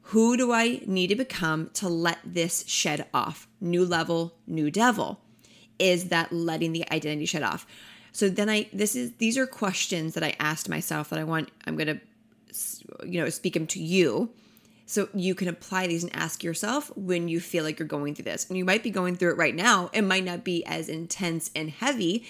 Who 0.03 0.37
do 0.37 0.53
I 0.53 0.83
need 0.87 1.09
to 1.09 1.17
become 1.17 1.71
to 1.75 1.89
let 1.89 2.19
this 2.25 2.65
shed 2.67 3.07
off? 3.13 3.47
New 3.61 3.85
level, 3.85 4.35
new 4.47 4.71
devil. 4.71 5.21
Is 5.79 6.09
that 6.09 6.33
letting 6.33 6.73
the 6.73 6.91
identity 6.91 7.27
shed 7.27 7.43
off? 7.43 7.67
So 8.19 8.29
then 8.29 8.51
I 8.51 8.69
this 8.73 8.97
is 8.97 9.13
these 9.19 9.39
are 9.39 9.47
questions 9.47 10.15
that 10.15 10.25
I 10.25 10.35
asked 10.41 10.69
myself 10.69 11.11
that 11.11 11.21
I 11.21 11.23
want 11.23 11.53
I'm 11.69 11.77
going 11.77 11.87
to 11.87 12.01
you 13.07 13.21
know 13.21 13.29
speak 13.29 13.55
them 13.55 13.69
to 13.69 13.81
you 13.81 14.31
so 14.87 15.09
you 15.15 15.37
can 15.37 15.47
apply 15.47 15.87
these 15.87 16.03
and 16.03 16.17
ask 16.17 16.43
yourself 16.43 16.91
when 16.97 17.29
you 17.29 17.39
feel 17.39 17.63
like 17.63 17.79
you're 17.79 17.87
going 17.87 18.17
through 18.17 18.25
this. 18.25 18.49
And 18.49 18.59
you 18.59 18.65
might 18.65 18.83
be 18.83 18.91
going 18.91 19.15
through 19.15 19.31
it 19.33 19.37
right 19.37 19.55
now. 19.55 19.89
It 19.93 20.03
might 20.03 20.25
not 20.25 20.43
be 20.43 20.67
as 20.67 20.89
intense 20.89 21.53
and 21.55 21.71
heavy, 21.71 22.25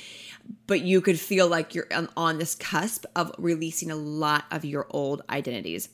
but 0.66 0.82
you 0.82 1.00
could 1.00 1.18
feel 1.18 1.48
like 1.48 1.74
you're 1.74 1.88
on 2.18 2.36
this 2.36 2.54
cusp 2.54 3.06
of 3.16 3.32
releasing 3.38 3.90
a 3.90 3.96
lot 3.96 4.44
of 4.50 4.66
your 4.66 4.88
old 4.90 5.22
identities. 5.30 5.88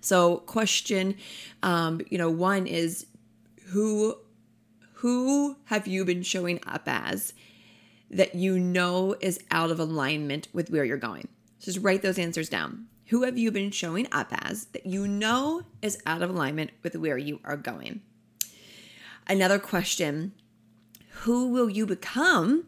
So, 0.00 0.36
question, 0.36 1.16
um, 1.64 2.00
you 2.10 2.16
know, 2.16 2.30
one 2.30 2.68
is 2.68 3.06
who 3.70 4.18
who 4.92 5.56
have 5.64 5.88
you 5.88 6.04
been 6.04 6.22
showing 6.22 6.60
up 6.64 6.82
as 6.86 7.32
that 8.10 8.34
you 8.34 8.58
know 8.58 9.14
is 9.20 9.40
out 9.50 9.70
of 9.70 9.78
alignment 9.78 10.48
with 10.52 10.70
where 10.70 10.84
you're 10.84 10.96
going? 10.96 11.28
Just 11.60 11.78
write 11.80 12.02
those 12.02 12.18
answers 12.18 12.48
down. 12.48 12.86
Who 13.06 13.22
have 13.24 13.36
you 13.36 13.50
been 13.50 13.70
showing 13.70 14.06
up 14.12 14.28
as 14.30 14.66
that 14.66 14.86
you 14.86 15.06
know 15.08 15.62
is 15.82 16.00
out 16.06 16.22
of 16.22 16.30
alignment 16.30 16.70
with 16.82 16.96
where 16.96 17.18
you 17.18 17.40
are 17.44 17.56
going? 17.56 18.02
Another 19.26 19.58
question 19.58 20.32
Who 21.22 21.48
will 21.48 21.68
you 21.68 21.86
become 21.86 22.66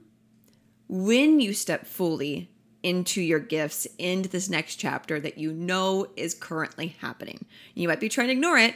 when 0.89 1.41
you 1.41 1.55
step 1.55 1.87
fully 1.87 2.51
into 2.83 3.21
your 3.21 3.39
gifts, 3.39 3.87
into 3.99 4.29
this 4.29 4.49
next 4.49 4.77
chapter 4.77 5.21
that 5.21 5.39
you 5.39 5.53
know 5.53 6.09
is 6.17 6.35
currently 6.35 6.97
happening? 7.01 7.45
You 7.75 7.89
might 7.89 8.01
be 8.01 8.09
trying 8.09 8.29
to 8.29 8.33
ignore 8.33 8.59
it, 8.59 8.75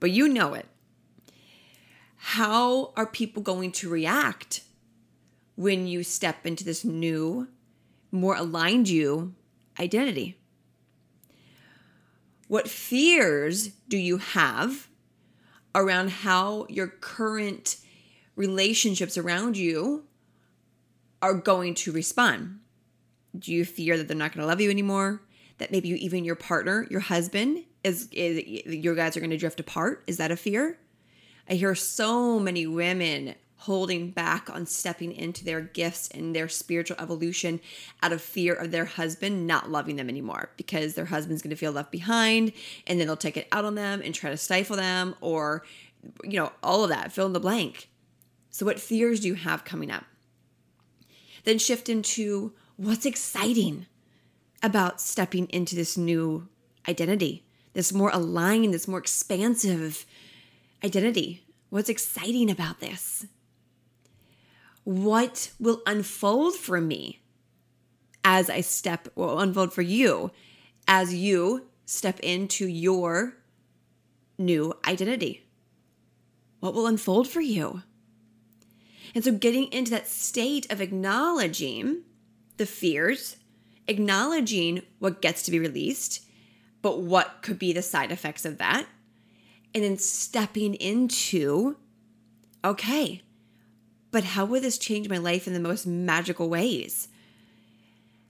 but 0.00 0.10
you 0.10 0.28
know 0.28 0.54
it. 0.54 0.66
How 2.16 2.92
are 2.96 3.06
people 3.06 3.42
going 3.42 3.72
to 3.72 3.88
react 3.88 4.62
when 5.56 5.86
you 5.86 6.04
step 6.04 6.46
into 6.46 6.64
this 6.64 6.84
new, 6.84 7.48
more 8.12 8.36
aligned 8.36 8.88
you 8.88 9.34
identity? 9.80 10.38
What 12.48 12.68
fears 12.68 13.68
do 13.88 13.96
you 13.96 14.18
have 14.18 14.88
around 15.74 16.10
how 16.10 16.66
your 16.68 16.86
current 16.86 17.78
relationships 18.36 19.18
around 19.18 19.56
you 19.56 20.04
are 21.20 21.34
going 21.34 21.74
to 21.74 21.92
respond? 21.92 22.60
Do 23.36 23.52
you 23.52 23.64
fear 23.64 23.96
that 23.96 24.06
they're 24.06 24.16
not 24.16 24.32
going 24.32 24.42
to 24.42 24.46
love 24.46 24.60
you 24.60 24.70
anymore? 24.70 25.22
That 25.58 25.72
maybe 25.72 25.88
you, 25.88 25.96
even 25.96 26.24
your 26.24 26.36
partner, 26.36 26.86
your 26.90 27.00
husband, 27.00 27.64
is, 27.82 28.08
is 28.12 28.64
your 28.66 28.94
guys 28.94 29.16
are 29.16 29.20
going 29.20 29.30
to 29.30 29.36
drift 29.36 29.58
apart? 29.58 30.04
Is 30.06 30.18
that 30.18 30.30
a 30.30 30.36
fear? 30.36 30.78
I 31.48 31.54
hear 31.54 31.74
so 31.74 32.38
many 32.38 32.66
women 32.66 33.34
holding 33.66 34.10
back 34.10 34.48
on 34.48 34.64
stepping 34.64 35.12
into 35.12 35.44
their 35.44 35.60
gifts 35.60 36.08
and 36.08 36.34
their 36.34 36.48
spiritual 36.48 36.96
evolution 36.98 37.60
out 38.02 38.12
of 38.12 38.22
fear 38.22 38.54
of 38.54 38.70
their 38.70 38.84
husband 38.84 39.46
not 39.46 39.70
loving 39.70 39.96
them 39.96 40.08
anymore 40.08 40.50
because 40.56 40.94
their 40.94 41.04
husband's 41.04 41.42
going 41.42 41.50
to 41.50 41.56
feel 41.56 41.72
left 41.72 41.92
behind 41.92 42.52
and 42.86 42.98
then 42.98 43.06
they'll 43.06 43.16
take 43.16 43.36
it 43.36 43.48
out 43.52 43.64
on 43.64 43.74
them 43.74 44.00
and 44.02 44.14
try 44.14 44.30
to 44.30 44.36
stifle 44.36 44.76
them 44.76 45.14
or 45.20 45.64
you 46.24 46.38
know 46.38 46.52
all 46.62 46.82
of 46.82 46.90
that 46.90 47.12
fill 47.12 47.26
in 47.26 47.32
the 47.32 47.40
blank. 47.40 47.88
So 48.50 48.64
what 48.64 48.80
fears 48.80 49.20
do 49.20 49.28
you 49.28 49.34
have 49.34 49.64
coming 49.64 49.90
up? 49.90 50.04
Then 51.44 51.58
shift 51.58 51.88
into 51.88 52.54
what's 52.76 53.04
exciting 53.04 53.86
about 54.62 55.00
stepping 55.00 55.46
into 55.50 55.76
this 55.76 55.96
new 55.96 56.48
identity 56.88 57.46
this 57.76 57.92
more 57.92 58.08
aligned 58.10 58.72
this 58.72 58.88
more 58.88 58.98
expansive 58.98 60.06
identity. 60.82 61.44
What's 61.68 61.90
exciting 61.90 62.50
about 62.50 62.80
this 62.80 63.26
what 64.86 65.50
will 65.58 65.82
unfold 65.84 66.54
for 66.54 66.80
me 66.80 67.20
as 68.24 68.48
I 68.48 68.60
step, 68.60 69.08
will 69.16 69.40
unfold 69.40 69.72
for 69.72 69.82
you 69.82 70.30
as 70.86 71.12
you 71.12 71.66
step 71.86 72.20
into 72.20 72.68
your 72.68 73.34
new 74.38 74.74
identity? 74.86 75.44
What 76.60 76.72
will 76.72 76.86
unfold 76.86 77.26
for 77.26 77.40
you? 77.40 77.82
And 79.12 79.24
so, 79.24 79.32
getting 79.32 79.72
into 79.72 79.90
that 79.90 80.06
state 80.06 80.70
of 80.70 80.80
acknowledging 80.80 82.02
the 82.56 82.66
fears, 82.66 83.38
acknowledging 83.88 84.82
what 85.00 85.20
gets 85.20 85.42
to 85.42 85.50
be 85.50 85.58
released, 85.58 86.24
but 86.80 87.00
what 87.00 87.42
could 87.42 87.58
be 87.58 87.72
the 87.72 87.82
side 87.82 88.12
effects 88.12 88.44
of 88.44 88.58
that, 88.58 88.86
and 89.74 89.82
then 89.82 89.98
stepping 89.98 90.74
into 90.74 91.76
okay, 92.64 93.22
but 94.16 94.24
how 94.24 94.46
will 94.46 94.62
this 94.62 94.78
change 94.78 95.10
my 95.10 95.18
life 95.18 95.46
in 95.46 95.52
the 95.52 95.60
most 95.60 95.86
magical 95.86 96.48
ways? 96.48 97.08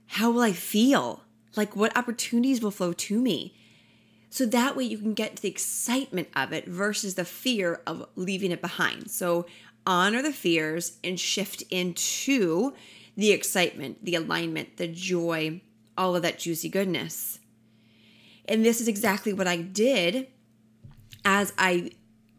How 0.07 0.29
will 0.29 0.41
I 0.41 0.51
feel? 0.51 1.23
Like, 1.55 1.77
what 1.77 1.95
opportunities 1.95 2.61
will 2.61 2.71
flow 2.71 2.91
to 2.91 3.21
me? 3.21 3.55
So 4.29 4.45
that 4.47 4.75
way 4.75 4.83
you 4.83 4.97
can 4.97 5.13
get 5.13 5.37
to 5.37 5.41
the 5.41 5.47
excitement 5.47 6.27
of 6.35 6.51
it 6.51 6.67
versus 6.67 7.15
the 7.15 7.23
fear 7.23 7.79
of 7.87 8.05
leaving 8.17 8.51
it 8.51 8.59
behind. 8.59 9.09
So, 9.09 9.45
honor 9.85 10.21
the 10.21 10.33
fears 10.33 10.97
and 11.05 11.17
shift 11.17 11.63
into 11.69 12.73
the 13.15 13.31
excitement, 13.31 14.03
the 14.03 14.15
alignment, 14.15 14.75
the 14.75 14.89
joy, 14.89 15.61
all 15.97 16.17
of 16.17 16.21
that 16.23 16.37
juicy 16.37 16.67
goodness. 16.67 17.39
And 18.43 18.65
this 18.65 18.81
is 18.81 18.89
exactly 18.89 19.31
what 19.31 19.47
I 19.47 19.61
did 19.61 20.27
as 21.23 21.53
I 21.57 21.91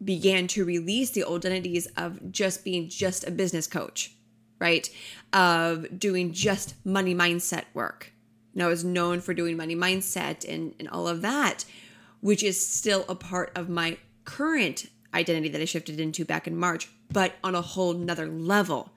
began 0.03 0.47
to 0.47 0.65
release 0.65 1.11
the 1.11 1.23
old 1.23 1.45
identities 1.45 1.87
of 1.97 2.31
just 2.31 2.63
being 2.63 2.89
just 2.89 3.27
a 3.27 3.31
business 3.31 3.67
coach, 3.67 4.13
right? 4.59 4.89
Of 5.33 5.99
doing 5.99 6.31
just 6.31 6.75
money 6.85 7.13
mindset 7.13 7.65
work. 7.73 8.13
And 8.53 8.63
I 8.63 8.67
was 8.67 8.83
known 8.83 9.21
for 9.21 9.33
doing 9.33 9.57
money 9.57 9.75
mindset 9.75 10.47
and, 10.47 10.73
and 10.79 10.87
all 10.89 11.07
of 11.07 11.21
that, 11.21 11.65
which 12.21 12.43
is 12.43 12.65
still 12.65 13.05
a 13.07 13.15
part 13.15 13.51
of 13.55 13.69
my 13.69 13.97
current 14.25 14.87
identity 15.13 15.49
that 15.49 15.61
I 15.61 15.65
shifted 15.65 15.99
into 15.99 16.25
back 16.25 16.47
in 16.47 16.55
March, 16.55 16.89
but 17.11 17.33
on 17.43 17.55
a 17.55 17.61
whole 17.61 17.93
nother 17.93 18.27
level. 18.27 18.91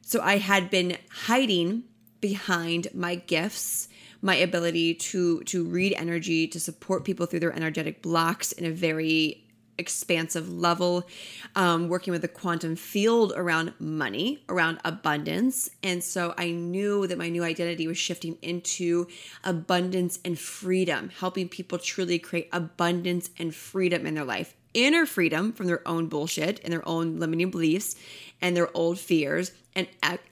So 0.00 0.20
I 0.20 0.38
had 0.38 0.70
been 0.70 0.98
hiding 1.10 1.84
behind 2.20 2.88
my 2.94 3.16
gifts, 3.16 3.88
my 4.22 4.36
ability 4.36 4.94
to 4.94 5.42
to 5.44 5.64
read 5.64 5.92
energy, 5.94 6.48
to 6.48 6.60
support 6.60 7.04
people 7.04 7.26
through 7.26 7.40
their 7.40 7.54
energetic 7.54 8.02
blocks 8.02 8.52
in 8.52 8.64
a 8.64 8.70
very 8.70 9.45
expansive 9.78 10.48
level, 10.48 11.06
um, 11.54 11.88
working 11.88 12.12
with 12.12 12.22
the 12.22 12.28
quantum 12.28 12.76
field 12.76 13.32
around 13.36 13.74
money, 13.78 14.44
around 14.48 14.78
abundance. 14.84 15.68
And 15.82 16.02
so 16.02 16.34
I 16.38 16.50
knew 16.50 17.06
that 17.06 17.18
my 17.18 17.28
new 17.28 17.44
identity 17.44 17.86
was 17.86 17.98
shifting 17.98 18.38
into 18.42 19.06
abundance 19.44 20.18
and 20.24 20.38
freedom, 20.38 21.10
helping 21.10 21.48
people 21.48 21.78
truly 21.78 22.18
create 22.18 22.48
abundance 22.52 23.30
and 23.38 23.54
freedom 23.54 24.06
in 24.06 24.14
their 24.14 24.24
life. 24.24 24.54
Inner 24.74 25.06
freedom 25.06 25.52
from 25.52 25.66
their 25.66 25.86
own 25.88 26.08
bullshit 26.08 26.60
and 26.62 26.72
their 26.72 26.86
own 26.86 27.18
limiting 27.18 27.50
beliefs 27.50 27.96
and 28.42 28.54
their 28.54 28.74
old 28.76 28.98
fears, 28.98 29.52
and 29.74 29.86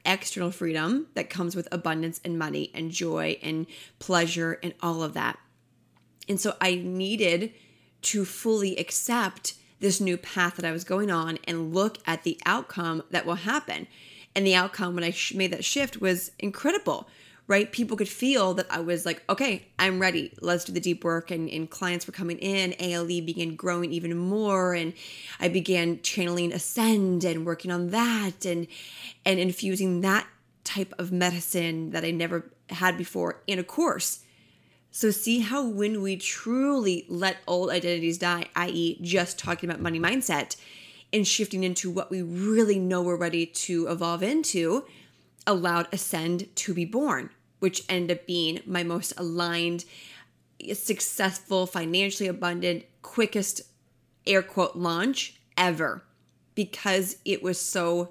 external 0.05 0.51
freedom 0.51 1.07
that 1.15 1.31
comes 1.31 1.55
with 1.55 1.69
abundance 1.71 2.21
and 2.25 2.39
money 2.39 2.71
and 2.75 2.91
joy 2.91 3.39
and 3.43 3.67
pleasure 3.99 4.59
and 4.63 4.75
all 4.83 5.03
of 5.03 5.15
that. 5.15 5.39
And 6.29 6.41
so 6.41 6.57
I 6.61 6.77
needed 6.77 7.53
to 8.05 8.25
fully 8.25 8.77
accept 8.77 9.55
this 9.81 10.01
new 10.01 10.17
path 10.17 10.57
that 10.57 10.64
I 10.64 10.73
was 10.73 10.85
going 10.85 11.11
on 11.11 11.38
and 11.47 11.75
look 11.75 11.99
at 12.07 12.23
the 12.23 12.38
outcome 12.47 13.03
that 13.11 13.27
will 13.27 13.35
happen. 13.35 13.87
And 14.35 14.47
the 14.47 14.55
outcome 14.55 14.95
when 14.95 15.05
I 15.05 15.11
sh- 15.11 15.35
made 15.35 15.53
that 15.53 15.64
shift 15.64 16.01
was 16.01 16.33
incredible, 16.38 17.09
right? 17.47 17.71
People 17.71 17.97
could 17.97 18.09
feel 18.09 18.55
that 18.55 18.67
I 18.71 18.81
was 18.81 19.05
like, 19.05 19.23
okay, 19.29 19.67
I'm 19.79 20.01
ready. 20.01 20.33
Let's 20.40 20.64
do 20.64 20.73
the 20.73 20.81
deep 20.81 21.05
work. 21.05 21.31
And, 21.31 21.49
and 21.51 21.69
clients 21.69 22.07
were 22.07 22.12
coming 22.12 22.38
in. 22.38 22.75
ALE 22.79 23.07
began 23.07 23.57
growing 23.57 23.93
even 23.93 24.17
more. 24.17 24.75
And 24.75 24.95
I 25.38 25.49
began 25.49 26.01
channeling 26.03 26.53
Ascend 26.53 27.25
and 27.25 27.45
working 27.45 27.71
on 27.71 27.90
that 27.90 28.45
and, 28.45 28.67
and 29.25 29.38
infusing 29.38 30.01
that 30.01 30.27
type 30.64 30.95
of 30.99 31.12
medicine 31.12 31.90
that 31.90 32.05
I 32.05 32.11
never 32.11 32.51
had 32.71 32.97
before 32.97 33.43
in 33.47 33.59
a 33.59 33.64
course 33.64 34.24
so, 34.97 35.11
see 35.11 35.41
how 35.41 35.67
when 35.67 36.03
we 36.03 36.17
truly 36.17 37.05
let 37.09 37.39
old 37.49 37.71
identities 37.71 38.17
die, 38.17 38.47
i.e., 38.55 38.97
just 39.03 39.41
talking 39.41 39.69
about 39.69 39.83
money 39.83 39.99
mindset 39.99 40.55
and 41.13 41.27
shifting 41.27 41.65
into 41.65 41.91
what 41.91 42.13
we 42.13 42.23
really 42.23 42.79
know 42.79 43.03
we're 43.03 43.17
ready 43.17 43.45
to 43.45 43.89
evolve 43.89 44.23
into, 44.23 44.85
allowed 45.49 45.89
Ascend 45.93 46.47
to 46.55 46.73
be 46.73 46.85
born, 46.85 47.31
which 47.59 47.83
ended 47.89 48.19
up 48.19 48.27
being 48.29 48.61
my 48.67 48.85
most 48.85 49.13
aligned, 49.17 49.85
successful, 50.73 51.67
financially 51.67 52.29
abundant, 52.29 52.85
quickest 53.03 53.63
air 54.29 54.45
quote 54.45 54.77
launch 54.77 55.41
ever 55.57 56.05
because 56.55 57.17
it 57.25 57.43
was 57.43 57.61
so 57.61 58.11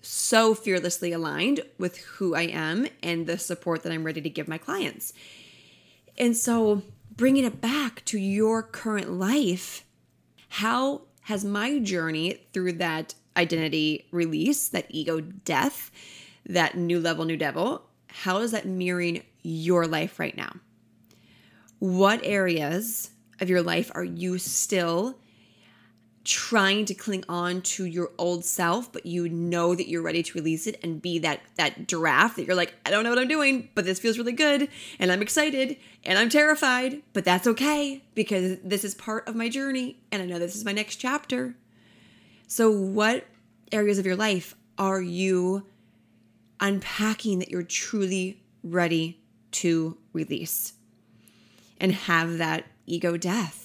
so 0.00 0.54
fearlessly 0.54 1.12
aligned 1.12 1.60
with 1.76 1.98
who 1.98 2.34
I 2.34 2.44
am 2.44 2.86
and 3.02 3.26
the 3.26 3.36
support 3.36 3.82
that 3.82 3.92
I'm 3.92 4.04
ready 4.04 4.22
to 4.22 4.30
give 4.30 4.48
my 4.48 4.56
clients. 4.56 5.12
And 6.16 6.36
so, 6.36 6.82
bringing 7.16 7.44
it 7.44 7.60
back 7.60 8.04
to 8.06 8.18
your 8.18 8.62
current 8.62 9.10
life, 9.10 9.84
how 10.48 11.02
has 11.22 11.44
my 11.44 11.78
journey 11.78 12.46
through 12.52 12.74
that 12.74 13.14
identity 13.36 14.06
release, 14.10 14.68
that 14.68 14.86
ego 14.90 15.20
death, 15.20 15.90
that 16.46 16.76
new 16.76 17.00
level, 17.00 17.24
new 17.24 17.36
devil, 17.36 17.82
how 18.08 18.38
is 18.38 18.52
that 18.52 18.66
mirroring 18.66 19.22
your 19.42 19.86
life 19.86 20.20
right 20.20 20.36
now? 20.36 20.54
What 21.78 22.20
areas 22.22 23.10
of 23.40 23.50
your 23.50 23.62
life 23.62 23.90
are 23.94 24.04
you 24.04 24.38
still 24.38 25.18
trying 26.24 26.86
to 26.86 26.94
cling 26.94 27.22
on 27.28 27.60
to 27.60 27.84
your 27.84 28.10
old 28.16 28.44
self 28.44 28.90
but 28.92 29.04
you 29.04 29.28
know 29.28 29.74
that 29.74 29.88
you're 29.88 30.02
ready 30.02 30.22
to 30.22 30.38
release 30.38 30.66
it 30.66 30.80
and 30.82 31.02
be 31.02 31.18
that 31.18 31.40
that 31.56 31.86
giraffe 31.86 32.36
that 32.36 32.46
you're 32.46 32.56
like 32.56 32.74
I 32.86 32.90
don't 32.90 33.04
know 33.04 33.10
what 33.10 33.18
I'm 33.18 33.28
doing 33.28 33.68
but 33.74 33.84
this 33.84 33.98
feels 33.98 34.16
really 34.16 34.32
good 34.32 34.68
and 34.98 35.12
I'm 35.12 35.20
excited 35.20 35.76
and 36.04 36.18
I'm 36.18 36.30
terrified 36.30 37.02
but 37.12 37.24
that's 37.24 37.46
okay 37.46 38.02
because 38.14 38.58
this 38.64 38.84
is 38.84 38.94
part 38.94 39.28
of 39.28 39.36
my 39.36 39.48
journey 39.48 39.98
and 40.10 40.22
I 40.22 40.26
know 40.26 40.38
this 40.38 40.56
is 40.56 40.64
my 40.64 40.72
next 40.72 40.96
chapter 40.96 41.54
so 42.46 42.70
what 42.70 43.26
areas 43.70 43.98
of 43.98 44.06
your 44.06 44.16
life 44.16 44.54
are 44.78 45.02
you 45.02 45.66
unpacking 46.60 47.38
that 47.38 47.50
you're 47.50 47.62
truly 47.62 48.40
ready 48.62 49.20
to 49.50 49.96
release 50.12 50.72
and 51.78 51.92
have 51.92 52.38
that 52.38 52.64
ego 52.86 53.16
death. 53.16 53.63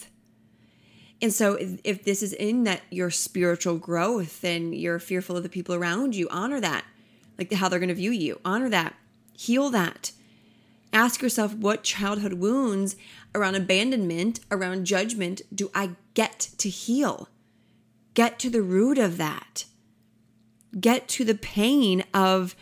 And 1.22 1.34
so, 1.34 1.58
if, 1.84 2.06
this 2.06 2.24
is 2.24 2.32
in 2.34 2.64
that 2.64 2.82
your 2.90 3.10
spiritual 3.10 3.78
growth 3.78 4.44
and 4.44 4.74
you're 4.74 5.00
fearful 5.00 5.36
of 5.36 5.44
the 5.44 5.50
people 5.50 5.76
around 5.76 6.16
you, 6.16 6.30
honor 6.30 6.62
that, 6.62 6.86
like 7.38 7.52
how 7.52 7.68
they're 7.68 7.80
going 7.80 7.90
to 7.90 7.96
view 7.96 8.12
you. 8.12 8.40
Honor 8.46 8.70
that, 8.70 8.96
heal 9.38 9.70
that. 9.70 10.12
Ask 10.94 11.22
yourself 11.22 11.54
what 11.54 11.84
childhood 11.84 12.34
wounds 12.34 12.96
around 13.36 13.56
abandonment, 13.56 14.40
around 14.50 14.86
judgment, 14.86 15.42
do 15.54 15.70
I 15.76 15.92
get 16.14 16.50
to 16.58 16.70
heal? 16.70 17.28
Get 18.14 18.40
to 18.40 18.50
the 18.50 18.62
root 18.62 18.98
of 18.98 19.18
that. 19.18 19.66
Get 20.80 21.08
to 21.10 21.26
the 21.26 21.36
pain 21.36 22.04
of 22.14 22.56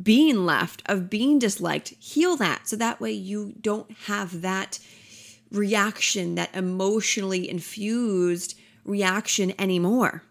being 0.00 0.46
left, 0.46 0.82
of 0.86 1.10
being 1.10 1.38
disliked. 1.38 1.88
Heal 1.98 2.36
that 2.36 2.68
so 2.68 2.76
that 2.76 3.00
way 3.00 3.12
you 3.12 3.54
don't 3.60 3.90
have 4.06 4.42
that 4.42 4.78
reaction, 5.50 6.34
that 6.36 6.54
emotionally 6.54 7.48
infused 7.48 8.58
reaction 8.84 9.52
anymore. 9.58 10.22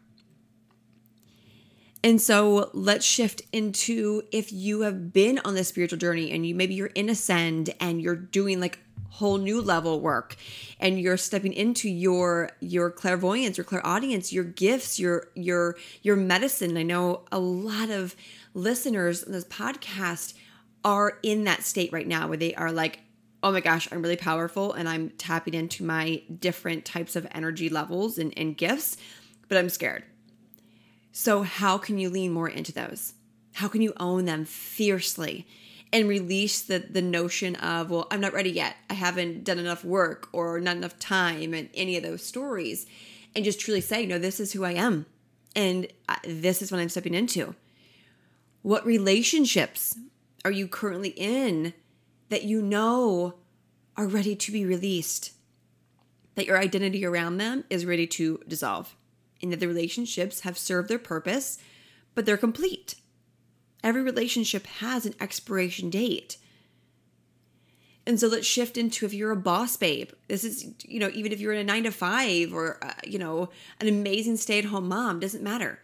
And 2.04 2.22
so 2.22 2.70
let's 2.74 3.06
shift 3.06 3.42
into 3.52 4.24
if 4.32 4.52
you 4.54 4.82
have 4.82 5.12
been 5.12 5.40
on 5.40 5.56
this 5.56 5.70
spiritual 5.70 5.98
journey 5.98 6.32
and 6.32 6.46
you 6.46 6.56
maybe 6.56 6.76
you're 6.76 6.88
in 6.88 7.10
ascend 7.10 7.74
and 7.80 8.02
you're 8.02 8.16
doing 8.16 8.60
like 8.60 8.80
whole 9.10 9.38
new 9.38 9.62
level 9.62 10.00
work 10.00 10.36
and 10.80 11.00
you're 11.00 11.18
stepping 11.18 11.52
into 11.52 11.90
your 11.90 12.52
your 12.60 12.92
clairvoyance 12.92 13.58
your 13.58 13.64
clairaudience 13.64 14.32
your 14.32 14.44
gifts 14.44 15.00
your 15.00 15.30
your 15.34 15.76
your 16.04 16.16
medicine 16.16 16.78
i 16.78 16.84
know 16.84 17.24
a 17.32 17.40
lot 17.40 17.90
of 17.90 18.16
listeners 18.54 19.24
in 19.24 19.32
this 19.32 19.46
podcast 19.46 20.36
are 20.84 21.18
in 21.24 21.46
that 21.46 21.64
state 21.64 21.92
right 21.92 22.08
now 22.08 22.28
where 22.28 22.38
they 22.38 22.54
are 22.54 22.72
like 22.72 23.00
oh 23.44 23.52
my 23.52 23.62
gosh 23.62 23.88
i'm 23.92 24.02
really 24.02 24.16
powerful 24.16 24.74
and 24.74 24.90
i'm 24.90 25.10
tapping 25.12 25.54
into 25.54 25.84
my 25.84 26.22
different 26.40 26.86
types 26.86 27.16
of 27.16 27.28
energy 27.32 27.70
levels 27.70 28.18
and, 28.18 28.34
and 28.38 28.58
gifts 28.58 28.98
but 29.48 29.58
i'm 29.58 29.70
scared. 29.70 30.04
So 31.12 31.42
how 31.42 31.78
can 31.78 31.98
you 31.98 32.10
lean 32.10 32.32
more 32.32 32.48
into 32.48 32.72
those? 32.72 33.14
How 33.54 33.68
can 33.68 33.82
you 33.82 33.94
own 34.00 34.26
them 34.26 34.46
fiercely 34.46 35.48
and 35.92 36.08
release 36.08 36.62
the 36.62 36.80
the 36.80 37.02
notion 37.02 37.56
of 37.56 37.90
well 37.90 38.08
i'm 38.12 38.20
not 38.20 38.34
ready 38.34 38.52
yet. 38.52 38.76
I 38.90 38.94
haven't 38.94 39.44
done 39.44 39.58
enough 39.58 39.84
work 39.84 40.28
or 40.34 40.60
not 40.60 40.78
enough 40.78 41.00
time 41.00 41.54
and 41.54 41.70
any 41.74 41.98
of 41.98 42.04
those 42.04 42.24
stories 42.24 42.86
and 43.36 43.46
just 43.46 43.60
truly 43.60 43.82
say 43.82 44.06
no 44.06 44.20
this 44.20 44.40
is 44.40 44.52
who 44.52 44.64
i 44.64 44.74
am 44.74 45.06
and 45.56 45.88
this 46.24 46.62
is 46.62 46.72
what 46.72 46.82
i'm 46.82 46.90
stepping 46.90 47.14
into. 47.14 47.56
What 48.62 48.86
relationships 48.86 49.98
are 50.44 50.52
you 50.52 50.68
currently 50.68 51.10
in 51.10 51.74
that 52.30 52.44
you 52.44 52.62
know 52.62 53.36
are 53.96 54.08
ready 54.08 54.36
to 54.36 54.52
be 54.52 54.66
released 54.66 55.32
that 56.36 56.46
your 56.46 56.58
identity 56.58 57.04
around 57.04 57.38
them 57.38 57.64
is 57.70 57.86
ready 57.86 58.06
to 58.06 58.40
dissolve 58.48 58.96
and 59.42 59.52
that 59.52 59.60
the 59.60 59.68
relationships 59.68 60.42
have 60.42 60.58
served 60.58 60.90
their 60.90 61.00
purpose 61.00 61.58
but 62.14 62.26
they're 62.26 62.38
complete 62.38 62.96
Every 63.84 64.02
relationship 64.02 64.66
has 64.68 65.06
an 65.06 65.14
expiration 65.20 65.90
date. 65.90 66.38
And 68.06 68.20
so 68.20 68.28
let's 68.28 68.48
shift 68.48 68.78
into 68.78 69.06
if 69.06 69.14
you're 69.14 69.32
a 69.32 69.38
boss 69.38 69.76
babe. 69.78 70.12
This 70.28 70.44
is, 70.44 70.74
you 70.84 71.00
know, 71.00 71.10
even 71.14 71.32
if 71.32 71.40
you're 71.40 71.54
in 71.54 71.60
a 71.60 71.64
nine 71.64 71.84
to 71.84 71.92
five 71.92 72.54
or, 72.54 72.84
uh, 72.84 72.94
you 73.06 73.20
know, 73.20 73.50
an 73.80 73.88
amazing 73.88 74.38
stay 74.38 74.60
at 74.60 74.66
home 74.66 74.88
mom, 74.88 75.20
doesn't 75.20 75.44
matter. 75.44 75.80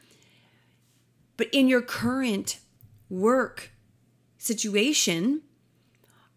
But 1.36 1.48
in 1.52 1.68
your 1.68 1.82
current 1.82 2.60
work 3.10 3.72
situation, 4.38 5.42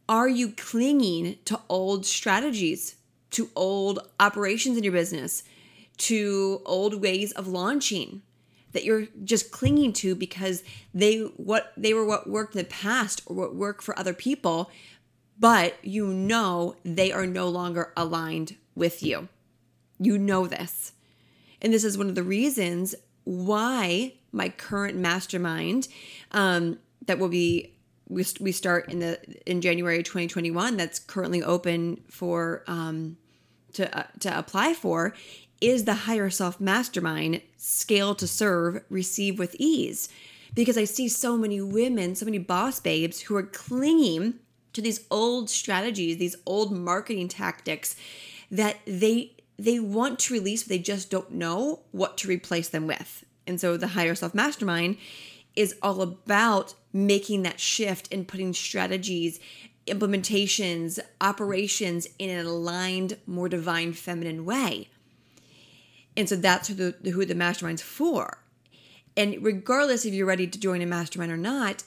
are 0.08 0.28
you 0.28 0.50
clinging 0.50 1.38
to 1.46 1.60
old 1.68 2.06
strategies, 2.06 2.96
to 3.32 3.50
old 3.56 3.98
operations 4.20 4.76
in 4.76 4.84
your 4.84 4.92
business, 4.92 5.42
to 5.98 6.62
old 6.64 7.00
ways 7.00 7.32
of 7.32 7.48
launching? 7.48 8.22
that 8.76 8.84
you're 8.84 9.06
just 9.24 9.52
clinging 9.52 9.90
to 9.90 10.14
because 10.14 10.62
they 10.92 11.20
what 11.38 11.72
they 11.78 11.94
were 11.94 12.04
what 12.04 12.28
worked 12.28 12.54
in 12.54 12.58
the 12.58 12.68
past 12.68 13.22
or 13.24 13.34
what 13.34 13.54
worked 13.54 13.82
for 13.82 13.98
other 13.98 14.12
people 14.12 14.70
but 15.38 15.82
you 15.82 16.08
know 16.08 16.76
they 16.84 17.10
are 17.10 17.26
no 17.26 17.48
longer 17.48 17.90
aligned 17.96 18.54
with 18.74 19.02
you 19.02 19.28
you 19.98 20.18
know 20.18 20.46
this 20.46 20.92
and 21.62 21.72
this 21.72 21.84
is 21.84 21.96
one 21.96 22.10
of 22.10 22.14
the 22.14 22.22
reasons 22.22 22.94
why 23.24 24.12
my 24.30 24.50
current 24.50 24.98
mastermind 24.98 25.88
um, 26.32 26.78
that 27.06 27.18
will 27.18 27.30
be 27.30 27.72
we, 28.08 28.24
we 28.40 28.52
start 28.52 28.90
in 28.90 29.00
the 29.00 29.18
in 29.50 29.60
January 29.60 30.02
2021 30.02 30.76
that's 30.76 30.98
currently 30.98 31.42
open 31.42 32.02
for 32.08 32.62
um, 32.66 33.16
to 33.72 33.98
uh, 33.98 34.06
to 34.20 34.38
apply 34.38 34.74
for 34.74 35.14
is 35.60 35.84
the 35.84 35.94
higher 35.94 36.30
self 36.30 36.60
mastermind 36.60 37.40
scale 37.56 38.14
to 38.14 38.26
serve, 38.26 38.82
receive 38.90 39.38
with 39.38 39.56
ease. 39.58 40.08
Because 40.54 40.78
I 40.78 40.84
see 40.84 41.08
so 41.08 41.36
many 41.36 41.60
women, 41.60 42.14
so 42.14 42.24
many 42.24 42.38
boss 42.38 42.80
babes 42.80 43.20
who 43.22 43.36
are 43.36 43.42
clinging 43.42 44.34
to 44.72 44.80
these 44.80 45.04
old 45.10 45.50
strategies, 45.50 46.16
these 46.16 46.36
old 46.46 46.72
marketing 46.72 47.28
tactics 47.28 47.96
that 48.50 48.78
they 48.86 49.32
they 49.58 49.80
want 49.80 50.18
to 50.20 50.34
release, 50.34 50.62
but 50.62 50.68
they 50.68 50.78
just 50.78 51.10
don't 51.10 51.32
know 51.32 51.80
what 51.90 52.18
to 52.18 52.28
replace 52.28 52.68
them 52.68 52.86
with. 52.86 53.24
And 53.46 53.60
so 53.60 53.76
the 53.76 53.88
higher 53.88 54.14
self 54.14 54.34
mastermind 54.34 54.98
is 55.54 55.74
all 55.82 56.02
about 56.02 56.74
making 56.96 57.42
that 57.42 57.60
shift 57.60 58.08
and 58.10 58.26
putting 58.26 58.54
strategies, 58.54 59.38
implementations, 59.86 60.98
operations 61.20 62.08
in 62.18 62.30
an 62.30 62.46
aligned, 62.46 63.18
more 63.26 63.48
divine 63.48 63.92
feminine 63.92 64.46
way. 64.46 64.88
And 66.16 66.26
so 66.26 66.36
that's 66.36 66.68
who 66.68 66.74
the, 66.74 67.10
who 67.10 67.26
the 67.26 67.34
mastermind's 67.34 67.82
for. 67.82 68.38
And 69.14 69.42
regardless 69.42 70.06
if 70.06 70.14
you're 70.14 70.26
ready 70.26 70.46
to 70.46 70.58
join 70.58 70.80
a 70.80 70.86
mastermind 70.86 71.30
or 71.30 71.36
not, 71.36 71.84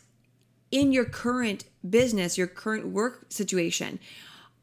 in 0.71 0.91
your 0.91 1.05
current 1.05 1.65
business, 1.87 2.37
your 2.37 2.47
current 2.47 2.87
work 2.87 3.25
situation, 3.29 3.99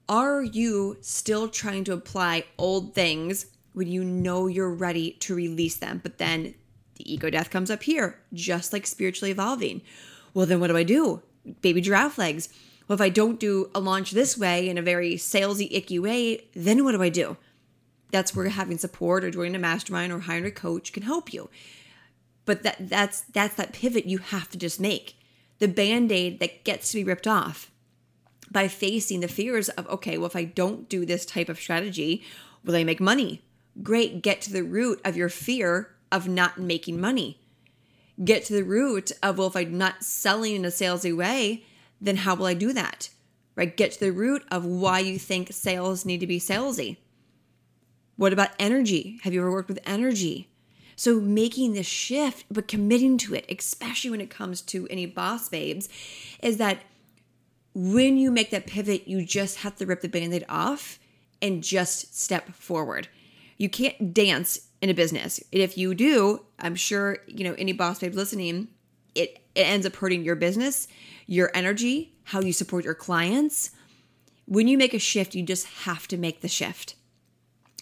are 0.09 0.43
you 0.43 0.99
still 1.01 1.49
trying 1.49 1.83
to 1.85 1.93
apply 1.93 2.45
old 2.57 2.95
things 2.95 3.47
when 3.73 3.89
you 3.89 4.05
know 4.05 4.47
you're 4.47 4.73
ready 4.73 5.13
to 5.13 5.35
release 5.35 5.77
them? 5.77 6.01
But 6.01 6.19
then 6.19 6.55
the 6.95 7.13
ego 7.13 7.31
death 7.31 7.51
comes 7.51 7.71
up 7.73 7.83
here, 7.83 8.21
just 8.33 8.73
like 8.73 8.87
spiritually 8.87 9.33
evolving. 9.33 9.83
Well, 10.37 10.45
then 10.45 10.61
what 10.61 10.67
do 10.67 10.77
I 10.77 10.83
do? 10.83 11.23
Baby 11.63 11.81
giraffe 11.81 12.19
legs. 12.19 12.51
Well, 12.87 12.95
if 12.95 13.01
I 13.01 13.09
don't 13.09 13.41
do 13.41 13.71
a 13.75 13.81
launch 13.81 14.11
this 14.11 14.37
way 14.37 14.69
in 14.69 14.77
a 14.77 14.83
very 14.83 15.15
salesy, 15.15 15.69
icky 15.71 15.99
way, 15.99 16.45
then 16.55 16.85
what 16.85 16.93
do 16.93 17.03
I 17.03 17.09
do? 17.09 17.39
that's 18.11 18.35
where 18.35 18.49
having 18.49 18.79
support 18.79 19.25
or 19.25 19.31
joining 19.31 19.55
a 19.55 19.59
mastermind 19.59 20.13
or 20.13 20.21
hiring 20.21 20.47
a 20.47 20.51
coach 20.51 20.93
can 20.93 21.03
help 21.03 21.33
you. 21.33 21.51
But 22.45 22.63
that 22.63 22.89
that's 22.89 23.23
that's 23.23 23.55
that 23.57 23.73
pivot 23.73 24.07
you 24.07 24.19
have 24.19 24.49
to 24.51 24.59
just 24.59 24.81
make. 24.81 25.19
The 25.59 25.69
band-aid 25.69 26.39
that 26.41 26.65
gets 26.65 26.91
to 26.91 26.99
be 26.99 27.05
ripped 27.05 27.27
off 27.27 27.71
by 28.51 28.69
facing 28.69 29.21
the 29.21 29.29
fears 29.29 29.69
of, 29.71 29.89
okay, 29.89 30.17
well, 30.19 30.27
if 30.27 30.37
I 30.37 30.45
don't 30.45 30.89
do 30.89 31.05
this 31.05 31.27
type 31.27 31.49
of 31.49 31.59
strategy, 31.59 32.23
will 32.65 32.77
I 32.77 32.85
make 32.85 33.01
money? 33.01 33.43
Great, 33.83 34.23
get 34.23 34.41
to 34.43 34.53
the 34.53 34.63
root 34.63 35.01
of 35.05 35.17
your 35.17 35.29
fear 35.29 35.95
of 36.13 36.29
not 36.29 36.59
making 36.59 37.01
money. 37.01 37.41
Get 38.25 38.45
to 38.47 38.55
the 38.55 38.65
root 38.65 39.13
of, 39.23 39.39
well, 39.39 39.49
if 39.49 39.57
I'm 39.57 39.77
not 39.77 40.03
selling 40.03 40.57
in 40.57 40.65
a 40.65 40.69
salesy 40.69 41.15
way, 41.15 41.65
then 42.01 42.17
how 42.17 42.35
will 42.35 42.47
I 42.47 42.55
do 42.55 42.73
that? 42.73 43.11
Right? 43.55 43.77
Get 43.77 43.93
to 43.93 44.01
the 44.01 44.13
root 44.13 44.45
of 44.51 44.65
why 44.65 45.01
you 45.01 45.19
think 45.19 45.53
sales 45.53 46.05
need 46.05 46.21
to 46.21 46.27
be 46.27 46.41
salesy 46.41 46.97
what 48.17 48.33
about 48.33 48.51
energy? 48.59 49.21
Have 49.23 49.35
you 49.35 49.41
ever 49.41 49.53
worked 49.53 49.69
with 49.69 49.79
energy? 49.87 50.49
So, 50.97 51.21
making 51.21 51.75
this 51.75 51.87
shift, 51.87 52.47
but 52.51 52.69
committing 52.69 53.19
to 53.19 53.35
it, 53.35 53.45
especially 53.51 54.11
when 54.11 54.23
it 54.23 54.31
comes 54.31 54.63
to 54.63 54.89
any 54.89 55.05
boss 55.05 55.49
babes, 55.51 55.91
is 56.43 56.57
that 56.57 56.79
when 57.75 58.17
you 58.17 58.31
make 58.31 58.51
that 58.51 58.67
pivot, 58.67 59.07
you 59.07 59.23
just 59.23 59.59
have 59.59 59.77
to 59.77 59.87
rip 59.87 60.01
the 60.01 60.09
band 60.09 60.33
aid 60.33 60.47
off 60.49 60.99
and 61.43 61.63
just 61.63 62.19
step 62.19 62.49
forward. 62.55 63.09
You 63.59 63.69
can't 63.69 64.15
dance 64.15 64.66
in 64.87 64.91
a 64.91 64.95
business. 64.95 65.41
And 65.53 65.61
if 65.61 65.77
you 65.77 65.95
do, 65.95 66.45
I'm 66.61 66.77
sure, 66.77 67.19
you 67.27 67.45
know, 67.45 67.55
any 67.59 67.73
boss 67.73 67.99
babe 67.99 68.15
listening, 68.15 68.69
it, 69.15 69.41
it 69.55 69.63
ends 69.63 69.85
up 69.85 69.97
hurting 69.97 70.23
your 70.23 70.37
business, 70.37 70.87
your 71.27 71.51
energy, 71.55 72.15
how 72.25 72.41
you 72.41 72.53
support 72.53 72.85
your 72.85 72.95
clients. 72.95 73.71
When 74.47 74.69
you 74.69 74.79
make 74.79 74.95
a 74.95 74.99
shift, 75.01 75.35
you 75.35 75.43
just 75.43 75.67
have 75.85 76.07
to 76.09 76.17
make 76.17 76.41
the 76.41 76.49
shift 76.49 76.95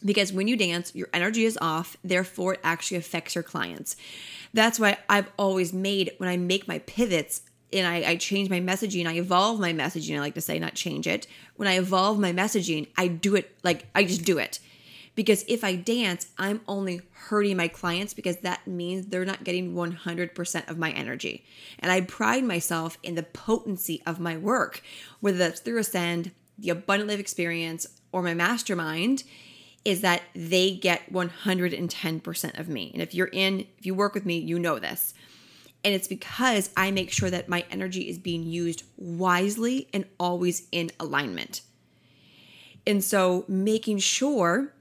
because 0.05 0.33
when 0.33 0.49
you 0.49 0.57
dance, 0.57 0.95
your 0.95 1.09
energy 1.13 1.45
is 1.45 1.59
off, 1.61 1.97
therefore, 2.05 2.55
it 2.55 2.61
actually 2.63 2.99
affects 2.99 3.35
your 3.35 3.45
clients. 3.45 3.97
That's 4.53 4.79
why 4.79 4.99
I've 5.09 5.31
always 5.39 5.73
made 5.73 6.13
when 6.19 6.29
I 6.29 6.37
make 6.37 6.69
my 6.69 6.79
pivots 6.81 7.43
and 7.73 7.87
I, 7.87 8.11
I, 8.11 8.17
change 8.17 8.49
my 8.51 8.61
messaging, 8.61 9.07
I 9.07 9.15
evolve 9.15 9.59
my 9.59 9.73
messaging. 9.73 10.17
I 10.17 10.21
like 10.21 10.35
to 10.35 10.41
say, 10.41 10.59
not 10.61 10.75
change 10.75 11.09
it. 11.09 11.27
When 11.57 11.67
I 11.67 11.77
evolve 11.77 12.21
my 12.21 12.33
messaging, 12.33 12.87
I 12.97 13.09
do 13.09 13.35
it 13.35 13.57
like 13.65 13.87
I 13.95 14.05
just 14.05 14.25
do 14.25 14.39
it. 14.39 14.61
Because 15.15 15.45
if 15.47 15.63
I 15.63 15.77
dance, 15.77 16.27
I'm 16.39 16.61
only 16.67 17.01
hurting 17.13 17.57
my 17.57 17.69
clients 17.69 18.15
because 18.15 18.39
that 18.39 18.67
means 18.67 19.07
they're 19.07 19.25
not 19.25 19.45
getting 19.45 19.75
100% 19.75 20.69
of 20.69 20.79
my 20.79 20.91
energy. 20.91 21.45
And 21.79 21.93
I 21.93 22.01
pride 22.01 22.45
myself 22.45 22.99
in 23.03 23.15
the 23.15 23.23
potency 23.23 24.03
of 24.07 24.19
my 24.19 24.37
work, 24.37 24.83
whether 25.21 25.39
that's 25.39 25.61
through 25.61 25.79
Ascend, 25.79 26.33
the 26.59 26.71
Abundant 26.71 27.11
Life 27.11 27.21
experience, 27.21 27.87
or 28.13 28.23
my 28.23 28.35
mastermind 28.35 29.23
is 29.85 30.01
that 30.01 30.23
they 30.35 30.75
get 30.75 31.13
110% 31.13 32.59
of 32.59 32.69
me. 32.69 32.91
And 32.93 33.03
if 33.03 33.15
you're 33.15 33.31
in, 33.33 33.67
if 33.79 33.87
you 33.87 33.95
work 33.95 34.15
with 34.15 34.25
me, 34.25 34.39
you 34.39 34.59
know 34.59 34.79
this. 34.79 35.15
And 35.85 35.95
it's 35.95 36.09
because 36.09 36.71
I 36.77 36.91
make 36.91 37.11
sure 37.11 37.29
that 37.31 37.49
my 37.49 37.65
energy 37.71 38.09
is 38.09 38.19
being 38.19 38.45
used 38.45 38.85
wisely 38.97 39.89
and 39.93 40.07
always 40.19 40.67
in 40.73 40.91
alignment. 40.99 41.61
And 42.87 43.05
so 43.05 43.45
making 43.49 43.99
sure 43.99 44.74